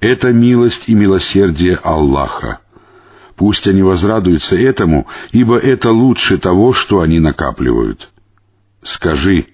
это 0.00 0.32
милость 0.32 0.88
и 0.88 0.94
милосердие 0.94 1.76
Аллаха. 1.76 2.58
Пусть 3.36 3.66
они 3.68 3.82
возрадуются 3.82 4.56
этому, 4.56 5.06
ибо 5.30 5.56
это 5.56 5.92
лучше 5.92 6.38
того, 6.38 6.72
что 6.72 7.00
они 7.00 7.20
накапливают. 7.20 8.10
Скажи, 8.82 9.46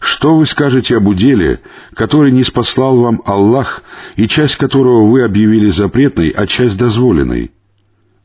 что 0.00 0.36
вы 0.36 0.46
скажете 0.46 0.96
об 0.96 1.08
уделе, 1.08 1.60
который 1.94 2.30
не 2.30 2.44
спаслал 2.44 2.98
вам 2.98 3.22
Аллах, 3.24 3.82
и 4.16 4.28
часть 4.28 4.56
которого 4.56 5.10
вы 5.10 5.22
объявили 5.22 5.70
запретной, 5.70 6.28
а 6.30 6.46
часть 6.46 6.76
дозволенной? 6.76 7.50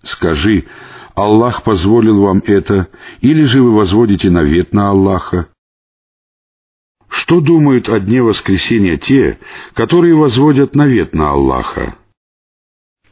Скажи, 0.10 0.66
Аллах 1.14 1.62
позволил 1.62 2.22
вам 2.22 2.42
это, 2.46 2.88
или 3.22 3.44
же 3.44 3.62
вы 3.62 3.72
возводите 3.72 4.32
навет 4.32 4.74
на 4.74 4.90
Аллаха? 4.90 5.50
Что 7.08 7.42
думают 7.42 7.90
о 7.90 8.00
дне 8.00 8.24
воскресения 8.24 8.98
те, 8.98 9.40
которые 9.74 10.16
возводят 10.16 10.76
навет 10.76 11.14
на 11.14 11.30
Аллаха? 11.30 11.96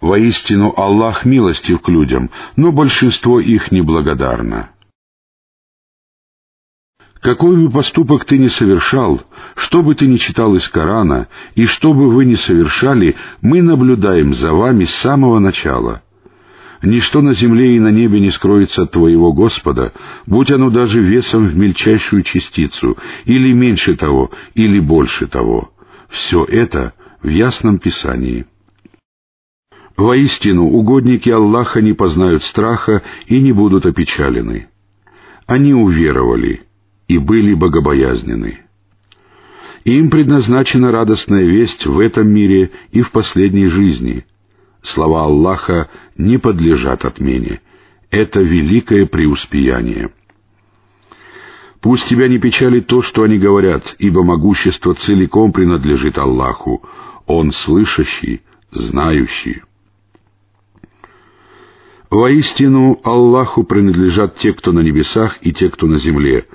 Воистину 0.01 0.73
Аллах 0.75 1.23
милостив 1.23 1.81
к 1.81 1.89
людям, 1.89 2.31
но 2.55 2.71
большинство 2.71 3.39
их 3.39 3.71
неблагодарно. 3.71 4.71
Какой 7.21 7.57
бы 7.57 7.69
поступок 7.69 8.25
ты 8.25 8.39
ни 8.39 8.47
совершал, 8.47 9.21
что 9.55 9.83
бы 9.83 9.93
ты 9.93 10.07
ни 10.07 10.17
читал 10.17 10.55
из 10.55 10.67
Корана, 10.67 11.27
и 11.53 11.65
что 11.65 11.93
бы 11.93 12.09
вы 12.09 12.25
ни 12.25 12.35
совершали, 12.35 13.15
мы 13.41 13.61
наблюдаем 13.61 14.33
за 14.33 14.53
вами 14.53 14.85
с 14.85 14.95
самого 14.95 15.37
начала. 15.37 16.01
Ничто 16.83 17.21
на 17.21 17.33
земле 17.33 17.75
и 17.75 17.79
на 17.79 17.91
небе 17.91 18.19
не 18.19 18.29
скроется 18.29 18.83
от 18.83 18.91
твоего 18.91 19.33
Господа, 19.33 19.93
будь 20.25 20.51
оно 20.51 20.69
даже 20.69 21.01
весом 21.01 21.47
в 21.47 21.55
мельчайшую 21.57 22.21
частицу, 22.23 22.97
или 23.25 23.51
меньше 23.51 23.95
того, 23.95 24.31
или 24.53 24.79
больше 24.79 25.27
того. 25.27 25.71
Все 26.09 26.43
это 26.45 26.93
в 27.21 27.27
ясном 27.27 27.79
Писании. 27.79 28.45
Воистину, 29.95 30.67
угодники 30.67 31.29
Аллаха 31.29 31.81
не 31.81 31.93
познают 31.93 32.43
страха 32.43 33.01
и 33.25 33.41
не 33.41 33.51
будут 33.51 33.87
опечалены. 33.87 34.67
Они 35.47 35.73
уверовали 35.73 36.61
и 37.07 37.17
были 37.17 37.55
богобоязнены. 37.55 38.59
Им 39.85 40.11
предназначена 40.11 40.91
радостная 40.91 41.45
весть 41.45 41.85
в 41.87 41.97
этом 41.99 42.29
мире 42.29 42.71
и 42.91 43.01
в 43.01 43.11
последней 43.11 43.67
жизни. 43.67 44.25
Слова 44.81 45.23
Аллаха 45.23 45.89
не 46.17 46.37
подлежат 46.37 47.05
отмене. 47.05 47.61
Это 48.09 48.41
великое 48.41 49.05
преуспеяние. 49.05 50.11
Пусть 51.81 52.07
тебя 52.07 52.27
не 52.27 52.39
печалит 52.39 52.87
то, 52.87 53.01
что 53.01 53.23
они 53.23 53.37
говорят, 53.37 53.95
ибо 53.99 54.23
могущество 54.23 54.93
целиком 54.95 55.51
принадлежит 55.51 56.17
Аллаху. 56.17 56.83
Он 57.25 57.51
слышащий, 57.51 58.41
знающий. 58.71 59.61
Воистину, 62.09 62.99
Аллаху 63.03 63.63
принадлежат 63.63 64.37
те, 64.37 64.53
кто 64.53 64.71
на 64.71 64.79
небесах, 64.79 65.37
и 65.41 65.51
те, 65.51 65.69
кто 65.69 65.87
на 65.87 65.97
земле, 65.97 66.45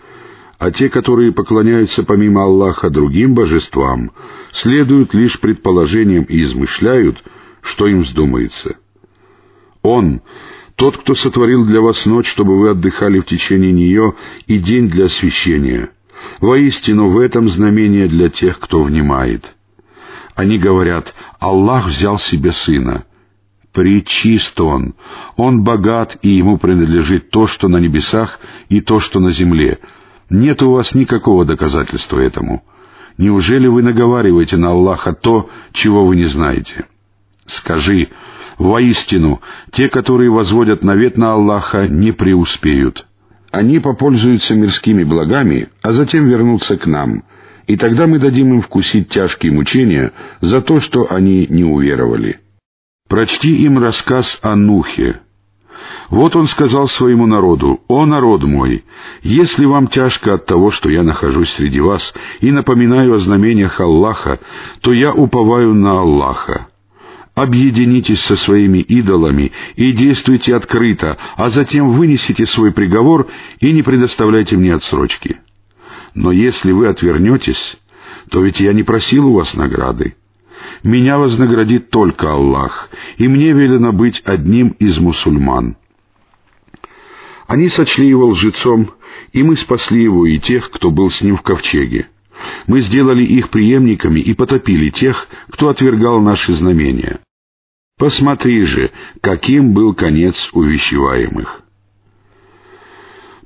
а 0.58 0.70
те, 0.70 0.88
которые 0.88 1.32
поклоняются 1.32 2.04
помимо 2.04 2.44
Аллаха 2.44 2.88
другим 2.88 3.34
божествам, 3.34 4.12
следуют 4.50 5.12
лишь 5.12 5.38
предположениям 5.40 6.24
и 6.24 6.40
измышляют, 6.42 7.22
что 7.62 7.86
им 7.86 8.00
вздумается. 8.00 8.76
Он— 9.82 10.20
тот, 10.76 10.98
кто 10.98 11.14
сотворил 11.14 11.64
для 11.64 11.80
вас 11.80 12.06
ночь, 12.06 12.28
чтобы 12.28 12.58
вы 12.58 12.70
отдыхали 12.70 13.20
в 13.20 13.26
течение 13.26 13.72
нее, 13.72 14.14
и 14.46 14.58
день 14.58 14.88
для 14.88 15.04
освящения. 15.04 15.90
Воистину, 16.40 17.08
в 17.08 17.18
этом 17.18 17.48
знамение 17.48 18.08
для 18.08 18.28
тех, 18.28 18.58
кто 18.58 18.82
внимает. 18.82 19.54
Они 20.34 20.58
говорят, 20.58 21.14
Аллах 21.38 21.88
взял 21.88 22.18
себе 22.18 22.52
сына— 22.52 23.04
Пречист 23.72 24.60
он. 24.60 24.94
Он 25.36 25.62
богат, 25.62 26.18
и 26.22 26.28
ему 26.28 26.58
принадлежит 26.58 27.30
то, 27.30 27.46
что 27.46 27.68
на 27.68 27.78
небесах, 27.78 28.38
и 28.68 28.80
то, 28.80 29.00
что 29.00 29.18
на 29.18 29.32
земле. 29.32 29.78
Нет 30.28 30.62
у 30.62 30.72
вас 30.72 30.94
никакого 30.94 31.44
доказательства 31.44 32.18
этому. 32.18 32.62
Неужели 33.16 33.66
вы 33.66 33.82
наговариваете 33.82 34.56
на 34.56 34.70
Аллаха 34.70 35.14
то, 35.14 35.48
чего 35.72 36.04
вы 36.04 36.16
не 36.16 36.24
знаете? 36.24 36.84
Скажи, 37.46 38.08
воистину, 38.58 39.40
те, 39.70 39.88
которые 39.88 40.30
возводят 40.30 40.84
навет 40.84 41.16
на 41.16 41.32
Аллаха, 41.32 41.88
не 41.88 42.12
преуспеют. 42.12 43.06
Они 43.50 43.80
попользуются 43.80 44.54
мирскими 44.54 45.04
благами, 45.04 45.68
а 45.82 45.92
затем 45.92 46.26
вернутся 46.26 46.78
к 46.78 46.86
нам, 46.86 47.24
и 47.66 47.76
тогда 47.76 48.06
мы 48.06 48.18
дадим 48.18 48.54
им 48.54 48.62
вкусить 48.62 49.08
тяжкие 49.10 49.52
мучения 49.52 50.12
за 50.40 50.62
то, 50.62 50.80
что 50.80 51.06
они 51.10 51.46
не 51.48 51.64
уверовали. 51.64 52.40
Прочти 53.08 53.62
им 53.64 53.78
рассказ 53.78 54.38
о 54.42 54.56
Нухе. 54.56 55.20
Вот 56.08 56.36
он 56.36 56.46
сказал 56.46 56.88
своему 56.88 57.26
народу, 57.26 57.80
«О 57.88 58.06
народ 58.06 58.44
мой, 58.44 58.84
если 59.22 59.66
вам 59.66 59.88
тяжко 59.88 60.34
от 60.34 60.46
того, 60.46 60.70
что 60.70 60.88
я 60.88 61.02
нахожусь 61.02 61.50
среди 61.50 61.80
вас 61.80 62.14
и 62.40 62.50
напоминаю 62.52 63.14
о 63.14 63.18
знамениях 63.18 63.80
Аллаха, 63.80 64.38
то 64.80 64.92
я 64.92 65.12
уповаю 65.12 65.74
на 65.74 66.00
Аллаха. 66.00 66.68
Объединитесь 67.34 68.20
со 68.20 68.36
своими 68.36 68.78
идолами 68.78 69.52
и 69.76 69.92
действуйте 69.92 70.54
открыто, 70.54 71.16
а 71.36 71.48
затем 71.48 71.92
вынесите 71.92 72.44
свой 72.44 72.72
приговор 72.72 73.28
и 73.58 73.72
не 73.72 73.82
предоставляйте 73.82 74.58
мне 74.58 74.74
отсрочки. 74.74 75.40
Но 76.14 76.30
если 76.30 76.72
вы 76.72 76.88
отвернетесь, 76.88 77.78
то 78.30 78.42
ведь 78.42 78.60
я 78.60 78.74
не 78.74 78.82
просил 78.82 79.28
у 79.28 79.32
вас 79.32 79.54
награды. 79.54 80.14
Меня 80.82 81.18
вознаградит 81.18 81.88
только 81.90 82.32
Аллах, 82.32 82.90
и 83.16 83.26
мне 83.28 83.52
велено 83.52 83.92
быть 83.92 84.20
одним 84.26 84.68
из 84.78 84.98
мусульман. 84.98 85.76
Они 87.46 87.70
сочли 87.70 88.06
его 88.06 88.26
лжецом, 88.26 88.90
и 89.32 89.42
мы 89.42 89.56
спасли 89.56 90.02
его 90.02 90.26
и 90.26 90.38
тех, 90.38 90.70
кто 90.70 90.90
был 90.90 91.10
с 91.10 91.22
ним 91.22 91.38
в 91.38 91.42
ковчеге. 91.42 92.08
Мы 92.66 92.80
сделали 92.80 93.24
их 93.24 93.50
преемниками 93.50 94.20
и 94.20 94.34
потопили 94.34 94.90
тех, 94.90 95.28
кто 95.50 95.68
отвергал 95.68 96.20
наши 96.20 96.52
знамения. 96.52 97.20
Посмотри 97.98 98.64
же, 98.64 98.90
каким 99.20 99.72
был 99.72 99.94
конец 99.94 100.48
увещеваемых. 100.52 101.62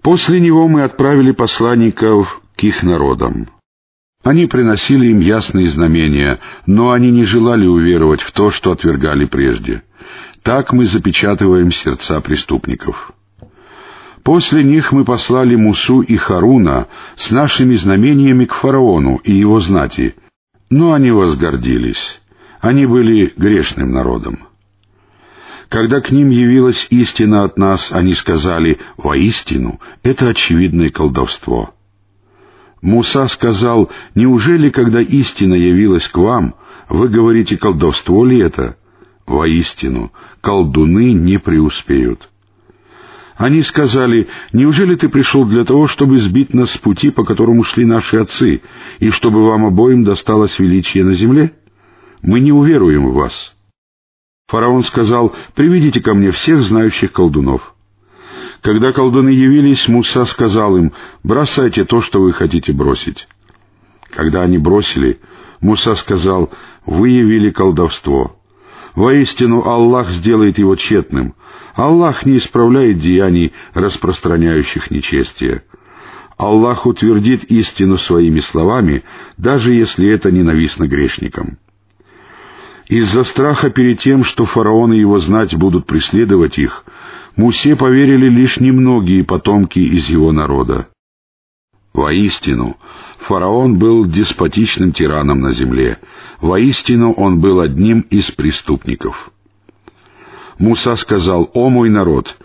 После 0.03 0.41
него 0.41 0.69
мы 0.69 0.83
отправили 0.83 1.33
посланников 1.33 2.41
к 2.57 2.63
их 2.63 2.83
народам. 2.83 3.49
Они 4.23 4.47
приносили 4.47 5.07
им 5.07 5.21
ясные 5.21 5.69
знамения, 5.69 6.39
но 6.67 6.93
они 6.93 7.11
не 7.11 7.25
желали 7.25 7.67
уверовать 7.67 8.23
в 8.23 8.33
то, 8.33 8.51
что 8.51 8.73
отвергали 8.73 9.25
прежде. 9.25 9.83
Так 10.43 10.73
мы 10.73 10.87
запечатываем 10.87 11.71
сердца 11.73 12.21
преступников. 12.21 13.13
После 14.27 14.65
них 14.65 14.91
мы 14.91 15.05
послали 15.05 15.55
Мусу 15.55 16.01
и 16.01 16.17
Харуна 16.17 16.89
с 17.15 17.31
нашими 17.31 17.77
знамениями 17.77 18.45
к 18.45 18.55
фараону 18.55 19.21
и 19.23 19.33
его 19.33 19.61
знати, 19.61 20.17
но 20.69 20.95
они 20.95 21.13
возгордились. 21.13 22.21
Они 22.61 22.87
были 22.87 23.33
грешным 23.37 23.93
народом. 23.93 24.41
Когда 25.69 26.01
к 26.01 26.11
ним 26.11 26.31
явилась 26.31 26.89
истина 26.91 27.45
от 27.45 27.57
нас, 27.57 27.93
они 27.93 28.15
сказали, 28.15 28.81
«Воистину, 28.97 29.81
это 30.03 30.31
очевидное 30.31 30.91
колдовство». 30.91 31.73
Муса 32.83 33.29
сказал, 33.29 33.93
«Неужели, 34.17 34.71
когда 34.71 35.01
истина 35.01 35.55
явилась 35.55 36.09
к 36.09 36.19
вам, 36.19 36.57
вы 36.89 37.09
говорите, 37.11 37.57
колдовство 37.57 38.25
ли 38.25 38.41
это?» 38.41 38.77
Воистину, 39.25 40.11
колдуны 40.41 41.13
не 41.13 41.39
преуспеют. 41.39 42.29
Они 43.37 43.61
сказали, 43.61 44.29
«Неужели 44.53 44.95
ты 44.95 45.09
пришел 45.11 45.45
для 45.45 45.65
того, 45.65 45.87
чтобы 45.87 46.19
сбить 46.19 46.55
нас 46.55 46.71
с 46.71 46.79
пути, 46.79 47.11
по 47.11 47.23
которому 47.23 47.65
шли 47.65 47.85
наши 47.85 48.17
отцы, 48.17 48.63
и 48.99 49.11
чтобы 49.11 49.47
вам 49.47 49.67
обоим 49.67 50.05
досталось 50.05 50.59
величие 50.59 51.05
на 51.05 51.13
земле? 51.13 51.53
Мы 52.23 52.41
не 52.41 52.53
уверуем 52.53 53.09
в 53.09 53.15
вас». 53.15 53.55
Фараон 54.49 54.83
сказал, 54.85 55.35
«Приведите 55.55 56.01
ко 56.01 56.15
мне 56.15 56.31
всех 56.31 56.61
знающих 56.61 57.13
колдунов». 57.13 57.75
Когда 58.63 58.93
колдуны 58.93 59.29
явились, 59.29 59.87
Муса 59.87 60.25
сказал 60.25 60.77
им, 60.79 60.93
«Бросайте 61.23 61.85
то, 61.85 62.01
что 62.01 62.23
вы 62.23 62.33
хотите 62.33 62.73
бросить». 62.73 63.29
Когда 64.11 64.43
они 64.43 64.57
бросили, 64.57 65.21
Муса 65.61 65.95
сказал, 65.95 66.51
«Вы 66.87 67.11
явили 67.11 67.51
колдовство». 67.51 68.36
Воистину, 68.97 69.63
Аллах 69.63 70.11
сделает 70.11 70.59
его 70.59 70.75
тщетным. 70.75 71.35
Аллах 71.75 72.25
не 72.25 72.39
исправляет 72.39 72.99
деяний, 72.99 73.53
распространяющих 73.75 74.91
нечестие. 74.91 75.65
Аллах 76.39 76.87
утвердит 76.87 77.45
истину 77.45 77.99
своими 77.99 78.41
словами, 78.41 79.05
даже 79.37 79.75
если 79.75 80.09
это 80.09 80.33
ненавистно 80.33 80.89
грешникам. 80.89 81.59
Из-за 82.89 83.25
страха 83.25 83.69
перед 83.69 83.99
тем, 83.99 84.25
что 84.25 84.47
фараон 84.47 84.95
и 84.95 84.99
его 84.99 85.19
знать 85.19 85.55
будут 85.55 85.87
преследовать 85.87 86.59
их, 86.59 86.85
Мусе 87.37 87.77
поверили 87.77 88.31
лишь 88.31 88.59
немногие 88.61 89.25
потомки 89.25 89.79
из 89.79 90.09
его 90.09 90.33
народа. 90.33 90.89
Воистину, 91.97 92.77
фараон 93.21 93.79
был 93.79 94.05
деспотичным 94.05 94.93
тираном 94.93 95.41
на 95.41 95.53
земле. 95.53 95.99
Воистину, 96.43 97.13
он 97.13 97.41
был 97.41 97.61
одним 97.61 98.01
из 98.01 98.31
преступников. 98.31 99.31
Муса 100.59 100.95
сказал, 100.97 101.51
«О 101.55 101.71
мой 101.71 101.89
народ, 101.89 102.37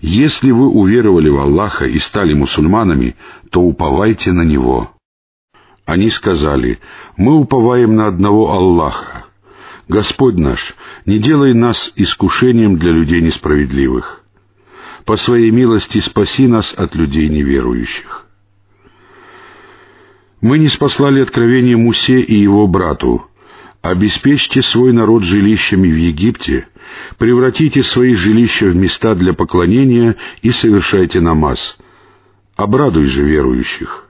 если 0.00 0.52
вы 0.52 0.68
уверовали 0.68 1.28
в 1.28 1.38
Аллаха 1.38 1.86
и 1.86 1.98
стали 1.98 2.34
мусульманами, 2.34 3.16
то 3.50 3.60
уповайте 3.60 4.30
на 4.30 4.42
Него». 4.42 4.92
Они 5.86 6.08
сказали, 6.08 6.78
«Мы 7.16 7.34
уповаем 7.34 7.96
на 7.96 8.06
одного 8.06 8.52
Аллаха. 8.52 9.24
Господь 9.88 10.36
наш, 10.36 10.76
не 11.04 11.18
делай 11.18 11.52
нас 11.52 11.92
искушением 11.96 12.76
для 12.76 12.92
людей 12.92 13.20
несправедливых» 13.20 14.18
по 15.06 15.16
своей 15.16 15.50
милости 15.50 15.98
спаси 15.98 16.46
нас 16.46 16.72
от 16.76 16.94
людей 16.94 17.28
неверующих. 17.28 18.29
Мы 20.40 20.58
не 20.58 20.68
спаслали 20.68 21.20
откровение 21.20 21.76
Мусе 21.76 22.20
и 22.20 22.34
его 22.34 22.66
брату. 22.66 23.26
Обеспечьте 23.82 24.62
свой 24.62 24.92
народ 24.92 25.22
жилищами 25.22 25.88
в 25.88 25.96
Египте, 25.96 26.68
превратите 27.18 27.82
свои 27.82 28.14
жилища 28.14 28.66
в 28.66 28.76
места 28.76 29.14
для 29.14 29.32
поклонения 29.32 30.16
и 30.42 30.50
совершайте 30.50 31.20
намаз. 31.20 31.78
Обрадуй 32.56 33.06
же 33.06 33.24
верующих. 33.24 34.06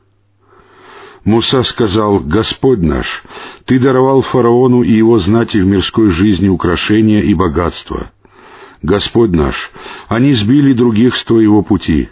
Муса 1.24 1.62
сказал, 1.62 2.20
«Господь 2.20 2.80
наш, 2.80 3.22
Ты 3.64 3.78
даровал 3.78 4.22
фараону 4.22 4.82
и 4.82 4.92
его 4.92 5.18
знати 5.18 5.58
в 5.58 5.66
мирской 5.66 6.10
жизни 6.10 6.48
украшения 6.48 7.20
и 7.20 7.34
богатства. 7.34 8.10
Господь 8.82 9.30
наш, 9.30 9.70
они 10.08 10.32
сбили 10.32 10.72
других 10.72 11.16
с 11.16 11.24
Твоего 11.24 11.62
пути. 11.62 12.08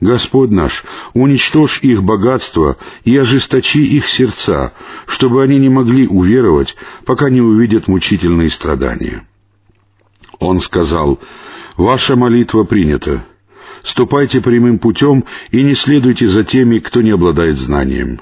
Господь 0.00 0.50
наш, 0.50 0.84
уничтожь 1.12 1.80
их 1.82 2.02
богатство 2.02 2.76
и 3.04 3.16
ожесточи 3.16 3.78
их 3.78 4.06
сердца, 4.08 4.72
чтобы 5.06 5.42
они 5.42 5.58
не 5.58 5.68
могли 5.68 6.06
уверовать, 6.06 6.76
пока 7.04 7.30
не 7.30 7.40
увидят 7.40 7.88
мучительные 7.88 8.50
страдания». 8.50 9.26
Он 10.38 10.60
сказал, 10.60 11.18
«Ваша 11.76 12.14
молитва 12.14 12.62
принята. 12.62 13.24
Ступайте 13.82 14.40
прямым 14.40 14.78
путем 14.78 15.24
и 15.50 15.62
не 15.62 15.74
следуйте 15.74 16.28
за 16.28 16.44
теми, 16.44 16.78
кто 16.78 17.02
не 17.02 17.10
обладает 17.10 17.58
знанием». 17.58 18.20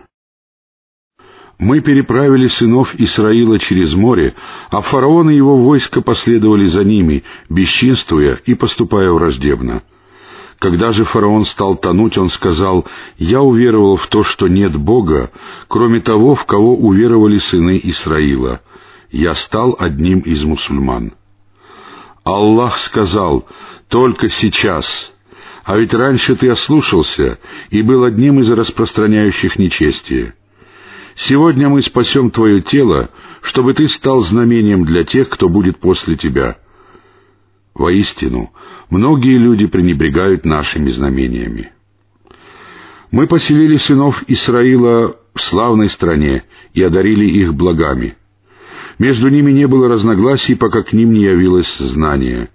Мы 1.58 1.80
переправили 1.80 2.48
сынов 2.48 2.94
Исраила 2.96 3.58
через 3.58 3.94
море, 3.94 4.34
а 4.70 4.82
фараон 4.82 5.30
и 5.30 5.36
его 5.36 5.56
войско 5.56 6.02
последовали 6.02 6.66
за 6.66 6.84
ними, 6.84 7.24
бесчинствуя 7.48 8.38
и 8.44 8.54
поступая 8.54 9.10
враждебно. 9.10 9.82
Когда 10.58 10.92
же 10.92 11.04
фараон 11.04 11.44
стал 11.44 11.76
тонуть, 11.76 12.16
он 12.16 12.30
сказал, 12.30 12.86
«Я 13.18 13.42
уверовал 13.42 13.96
в 13.96 14.06
то, 14.06 14.22
что 14.22 14.48
нет 14.48 14.74
Бога, 14.76 15.30
кроме 15.68 16.00
того, 16.00 16.34
в 16.34 16.46
кого 16.46 16.76
уверовали 16.76 17.38
сыны 17.38 17.78
Исраила. 17.82 18.62
Я 19.10 19.34
стал 19.34 19.76
одним 19.78 20.20
из 20.20 20.44
мусульман». 20.44 21.12
Аллах 22.24 22.78
сказал, 22.78 23.46
«Только 23.88 24.30
сейчас, 24.30 25.12
а 25.64 25.76
ведь 25.76 25.92
раньше 25.92 26.34
ты 26.36 26.48
ослушался 26.48 27.38
и 27.70 27.82
был 27.82 28.04
одним 28.04 28.40
из 28.40 28.50
распространяющих 28.50 29.58
нечестие». 29.58 30.34
Сегодня 31.18 31.70
мы 31.70 31.80
спасем 31.80 32.30
твое 32.30 32.60
тело, 32.60 33.08
чтобы 33.40 33.72
ты 33.72 33.88
стал 33.88 34.20
знамением 34.20 34.84
для 34.84 35.02
тех, 35.02 35.30
кто 35.30 35.48
будет 35.48 35.78
после 35.78 36.14
тебя. 36.14 36.58
Воистину, 37.78 38.52
многие 38.88 39.36
люди 39.36 39.66
пренебрегают 39.66 40.46
нашими 40.46 40.88
знамениями. 40.88 41.72
Мы 43.10 43.26
поселили 43.26 43.76
сынов 43.76 44.24
Исраила 44.28 45.16
в 45.34 45.42
славной 45.42 45.90
стране 45.90 46.44
и 46.72 46.82
одарили 46.82 47.26
их 47.26 47.54
благами. 47.54 48.16
Между 48.98 49.28
ними 49.28 49.52
не 49.52 49.66
было 49.66 49.88
разногласий, 49.88 50.54
пока 50.54 50.82
к 50.82 50.94
ним 50.94 51.12
не 51.12 51.20
явилось 51.20 51.76
знание. 51.76 52.48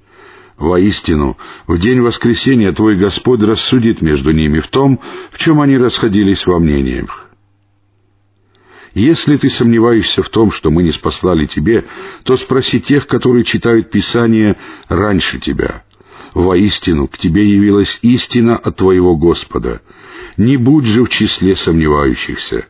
Воистину, 0.57 1.37
в 1.67 1.77
день 1.77 2.01
воскресения 2.01 2.71
Твой 2.71 2.95
Господь 2.95 3.43
рассудит 3.43 4.01
между 4.01 4.31
ними 4.31 4.59
в 4.59 4.67
том, 4.67 4.99
в 5.31 5.37
чем 5.37 5.61
они 5.61 5.77
расходились 5.77 6.47
во 6.47 6.57
мнениях. 6.57 7.30
Если 8.93 9.37
ты 9.37 9.49
сомневаешься 9.49 10.21
в 10.21 10.29
том, 10.29 10.51
что 10.51 10.69
мы 10.69 10.83
не 10.83 10.91
спаслали 10.91 11.45
тебе, 11.45 11.85
то 12.23 12.35
спроси 12.35 12.81
тех, 12.81 13.07
которые 13.07 13.45
читают 13.45 13.89
Писание 13.89 14.57
раньше 14.89 15.39
тебя. 15.39 15.83
Воистину, 16.33 17.07
к 17.07 17.17
тебе 17.17 17.47
явилась 17.47 17.99
истина 18.01 18.57
от 18.57 18.77
твоего 18.77 19.15
Господа. 19.15 19.81
Не 20.37 20.57
будь 20.57 20.85
же 20.85 21.03
в 21.05 21.09
числе 21.09 21.55
сомневающихся. 21.55 22.65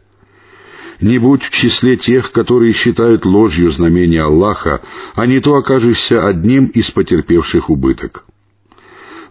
Не 1.00 1.18
будь 1.18 1.44
в 1.44 1.50
числе 1.50 1.98
тех, 1.98 2.32
которые 2.32 2.74
считают 2.74 3.26
ложью 3.26 3.72
знамения 3.72 4.22
Аллаха, 4.22 4.82
а 5.16 5.26
не 5.26 5.40
то 5.40 5.56
окажешься 5.56 6.28
одним 6.28 6.66
из 6.68 6.92
потерпевших 6.92 7.72
убыток. 7.72 8.26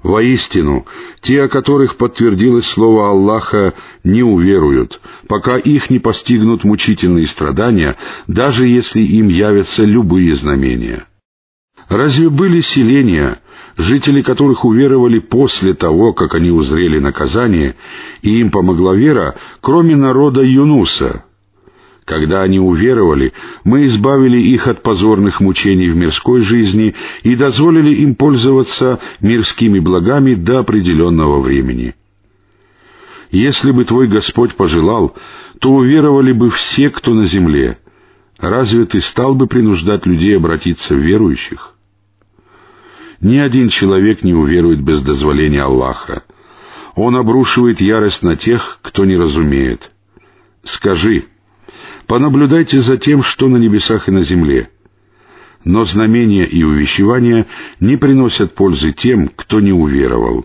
Воистину, 0.03 0.87
те, 1.21 1.43
о 1.43 1.49
которых 1.49 1.97
подтвердилось 1.97 2.67
слово 2.67 3.11
Аллаха, 3.11 3.75
не 4.03 4.23
уверуют, 4.23 5.01
пока 5.29 5.59
их 5.59 5.91
не 5.91 5.99
постигнут 5.99 6.65
мучительные 6.65 7.27
страдания, 7.27 7.97
даже 8.27 8.67
если 8.67 9.03
им 9.03 9.29
явятся 9.29 9.85
любые 9.85 10.35
знамения. 10.35 11.07
Разве 11.91 12.31
были 12.31 12.61
селения, 12.61 13.41
жители 13.77 14.23
которых 14.23 14.65
уверовали 14.65 15.19
после 15.19 15.75
того, 15.75 16.15
как 16.15 16.35
они 16.35 16.51
узрели 16.51 16.99
наказание, 16.99 17.75
и 18.23 18.41
им 18.41 18.51
помогла 18.51 18.95
вера, 18.95 19.35
кроме 19.61 19.97
народа 19.97 20.43
Юнуса, 20.43 21.25
когда 22.11 22.43
они 22.43 22.59
уверовали, 22.59 23.33
мы 23.63 23.87
избавили 23.87 24.37
их 24.37 24.67
от 24.67 24.83
позорных 24.83 25.41
мучений 25.41 25.89
в 25.89 25.97
мирской 25.97 26.41
жизни 26.41 26.97
и 27.23 27.37
дозволили 27.37 27.95
им 27.95 28.17
пользоваться 28.17 28.99
мирскими 29.21 29.79
благами 29.79 30.35
до 30.35 30.59
определенного 30.59 31.41
времени. 31.41 31.95
Если 33.31 33.71
бы 33.71 33.85
твой 33.85 34.09
Господь 34.09 34.57
пожелал, 34.57 35.15
то 35.61 35.71
уверовали 35.71 36.33
бы 36.33 36.51
все, 36.51 36.91
кто 36.91 37.15
на 37.15 37.27
земле. 37.27 37.79
Разве 38.39 38.87
ты 38.87 39.01
стал 39.01 39.37
бы 39.37 39.47
принуждать 39.47 40.05
людей 40.05 40.37
обратиться 40.37 40.97
в 40.97 40.99
верующих? 40.99 41.75
Ни 43.21 43.37
один 43.37 43.69
человек 43.69 44.25
не 44.25 44.35
уверует 44.35 44.83
без 44.83 45.01
дозволения 45.01 45.63
Аллаха. 45.63 46.25
Он 46.97 47.15
обрушивает 47.15 47.81
ярость 47.81 48.25
на 48.25 48.35
тех, 48.35 48.81
кто 48.83 49.05
не 49.05 49.17
разумеет. 49.17 49.93
Скажи, 50.65 51.27
Понаблюдайте 52.11 52.81
за 52.81 52.99
тем, 52.99 53.23
что 53.23 53.47
на 53.47 53.57
небесах 53.57 54.09
и 54.09 54.11
на 54.11 54.23
земле. 54.23 54.69
Но 55.65 55.85
знамения 55.85 56.45
и 56.45 56.65
увещевания 56.65 57.47
не 57.79 57.97
приносят 57.97 58.57
пользы 58.57 58.91
тем, 58.93 59.29
кто 59.29 59.61
не 59.61 59.71
уверовал. 59.71 60.45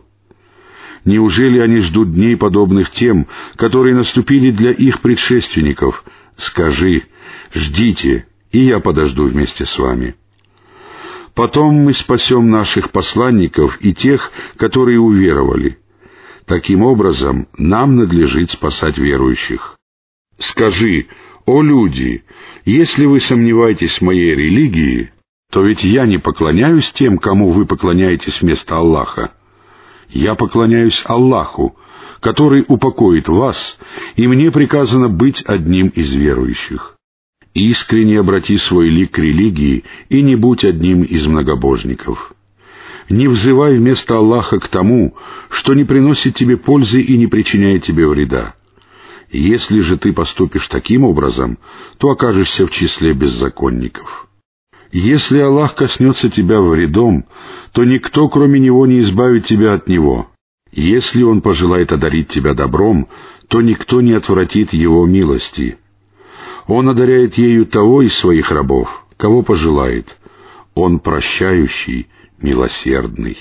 Неужели 1.05 1.57
они 1.57 1.77
ждут 1.77 2.13
дней, 2.13 2.37
подобных 2.37 2.91
тем, 2.91 3.25
которые 3.55 3.95
наступили 3.95 4.51
для 4.51 4.69
их 4.69 5.01
предшественников? 5.01 6.05
Скажи, 6.37 7.05
ждите, 7.51 8.27
и 8.51 8.63
я 8.63 8.79
подожду 8.79 9.25
вместе 9.25 9.65
с 9.65 9.79
вами. 9.79 10.13
Потом 11.33 11.73
мы 11.73 11.93
спасем 11.93 12.51
наших 12.51 12.91
посланников 12.91 13.79
и 13.81 13.91
тех, 13.91 14.31
которые 14.57 14.99
уверовали. 14.99 15.79
Таким 16.45 16.83
образом, 16.83 17.47
нам 17.57 17.95
надлежит 17.95 18.51
спасать 18.51 18.99
верующих. 18.99 19.75
Скажи, 20.37 21.07
«О 21.45 21.61
люди, 21.61 22.23
если 22.65 23.05
вы 23.05 23.19
сомневаетесь 23.19 23.99
в 23.99 24.01
моей 24.01 24.35
религии, 24.35 25.11
то 25.51 25.63
ведь 25.63 25.83
я 25.83 26.05
не 26.05 26.17
поклоняюсь 26.17 26.91
тем, 26.91 27.17
кому 27.19 27.51
вы 27.51 27.65
поклоняетесь 27.65 28.41
вместо 28.41 28.77
Аллаха. 28.77 29.31
Я 30.09 30.35
поклоняюсь 30.35 31.03
Аллаху, 31.05 31.77
который 32.19 32.65
упокоит 32.67 33.27
вас, 33.27 33.77
и 34.15 34.27
мне 34.27 34.51
приказано 34.51 35.07
быть 35.07 35.43
одним 35.45 35.89
из 35.89 36.13
верующих. 36.13 36.95
Искренне 37.53 38.19
обрати 38.19 38.57
свой 38.57 38.89
лик 38.89 39.11
к 39.11 39.19
религии 39.19 39.83
и 40.09 40.21
не 40.21 40.35
будь 40.35 40.65
одним 40.65 41.03
из 41.03 41.27
многобожников. 41.27 42.33
Не 43.07 43.27
взывай 43.27 43.77
вместо 43.77 44.17
Аллаха 44.17 44.59
к 44.59 44.67
тому, 44.67 45.15
что 45.49 45.75
не 45.75 45.83
приносит 45.83 46.35
тебе 46.35 46.57
пользы 46.57 47.01
и 47.01 47.15
не 47.17 47.27
причиняет 47.27 47.83
тебе 47.83 48.07
вреда. 48.07 48.55
Если 49.31 49.79
же 49.81 49.97
ты 49.97 50.13
поступишь 50.13 50.67
таким 50.67 51.03
образом, 51.03 51.57
то 51.97 52.09
окажешься 52.09 52.67
в 52.67 52.71
числе 52.71 53.13
беззаконников. 53.13 54.27
Если 54.91 55.39
Аллах 55.39 55.75
коснется 55.75 56.29
тебя 56.29 56.61
вредом, 56.61 57.25
то 57.73 57.83
никто, 57.83 58.29
кроме 58.29 58.59
Него, 58.59 58.85
не 58.85 58.99
избавит 58.99 59.45
тебя 59.45 59.73
от 59.73 59.87
Него. 59.87 60.29
Если 60.71 61.23
Он 61.23 61.41
пожелает 61.41 61.91
одарить 61.91 62.29
тебя 62.29 62.53
добром, 62.53 63.09
то 63.47 63.61
никто 63.61 64.01
не 64.01 64.13
отвратит 64.13 64.73
Его 64.73 65.05
милости. 65.05 65.77
Он 66.67 66.89
одаряет 66.89 67.37
ею 67.37 67.65
того 67.65 68.01
из 68.01 68.15
своих 68.15 68.51
рабов, 68.51 69.05
кого 69.17 69.41
пожелает. 69.41 70.17
Он 70.73 70.99
прощающий, 70.99 72.07
милосердный. 72.39 73.37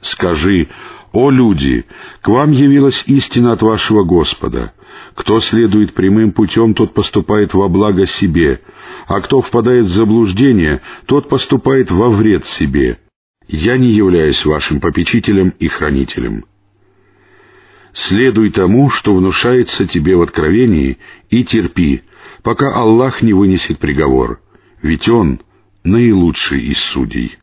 Скажи, 0.00 0.68
«О 1.14 1.30
люди, 1.30 1.86
к 2.22 2.28
вам 2.28 2.50
явилась 2.50 3.04
истина 3.06 3.52
от 3.52 3.62
вашего 3.62 4.02
Господа. 4.02 4.72
Кто 5.14 5.40
следует 5.40 5.94
прямым 5.94 6.32
путем, 6.32 6.74
тот 6.74 6.92
поступает 6.92 7.54
во 7.54 7.68
благо 7.68 8.04
себе, 8.04 8.60
а 9.06 9.20
кто 9.20 9.40
впадает 9.40 9.86
в 9.86 9.94
заблуждение, 9.94 10.80
тот 11.06 11.28
поступает 11.28 11.92
во 11.92 12.10
вред 12.10 12.46
себе. 12.46 12.98
Я 13.46 13.78
не 13.78 13.90
являюсь 13.90 14.44
вашим 14.44 14.80
попечителем 14.80 15.54
и 15.60 15.68
хранителем». 15.68 16.46
Следуй 17.92 18.50
тому, 18.50 18.90
что 18.90 19.14
внушается 19.14 19.86
тебе 19.86 20.16
в 20.16 20.22
откровении, 20.22 20.98
и 21.30 21.44
терпи, 21.44 22.02
пока 22.42 22.72
Аллах 22.74 23.22
не 23.22 23.32
вынесет 23.32 23.78
приговор, 23.78 24.40
ведь 24.82 25.08
Он 25.08 25.40
наилучший 25.84 26.60
из 26.64 26.78
судей. 26.78 27.38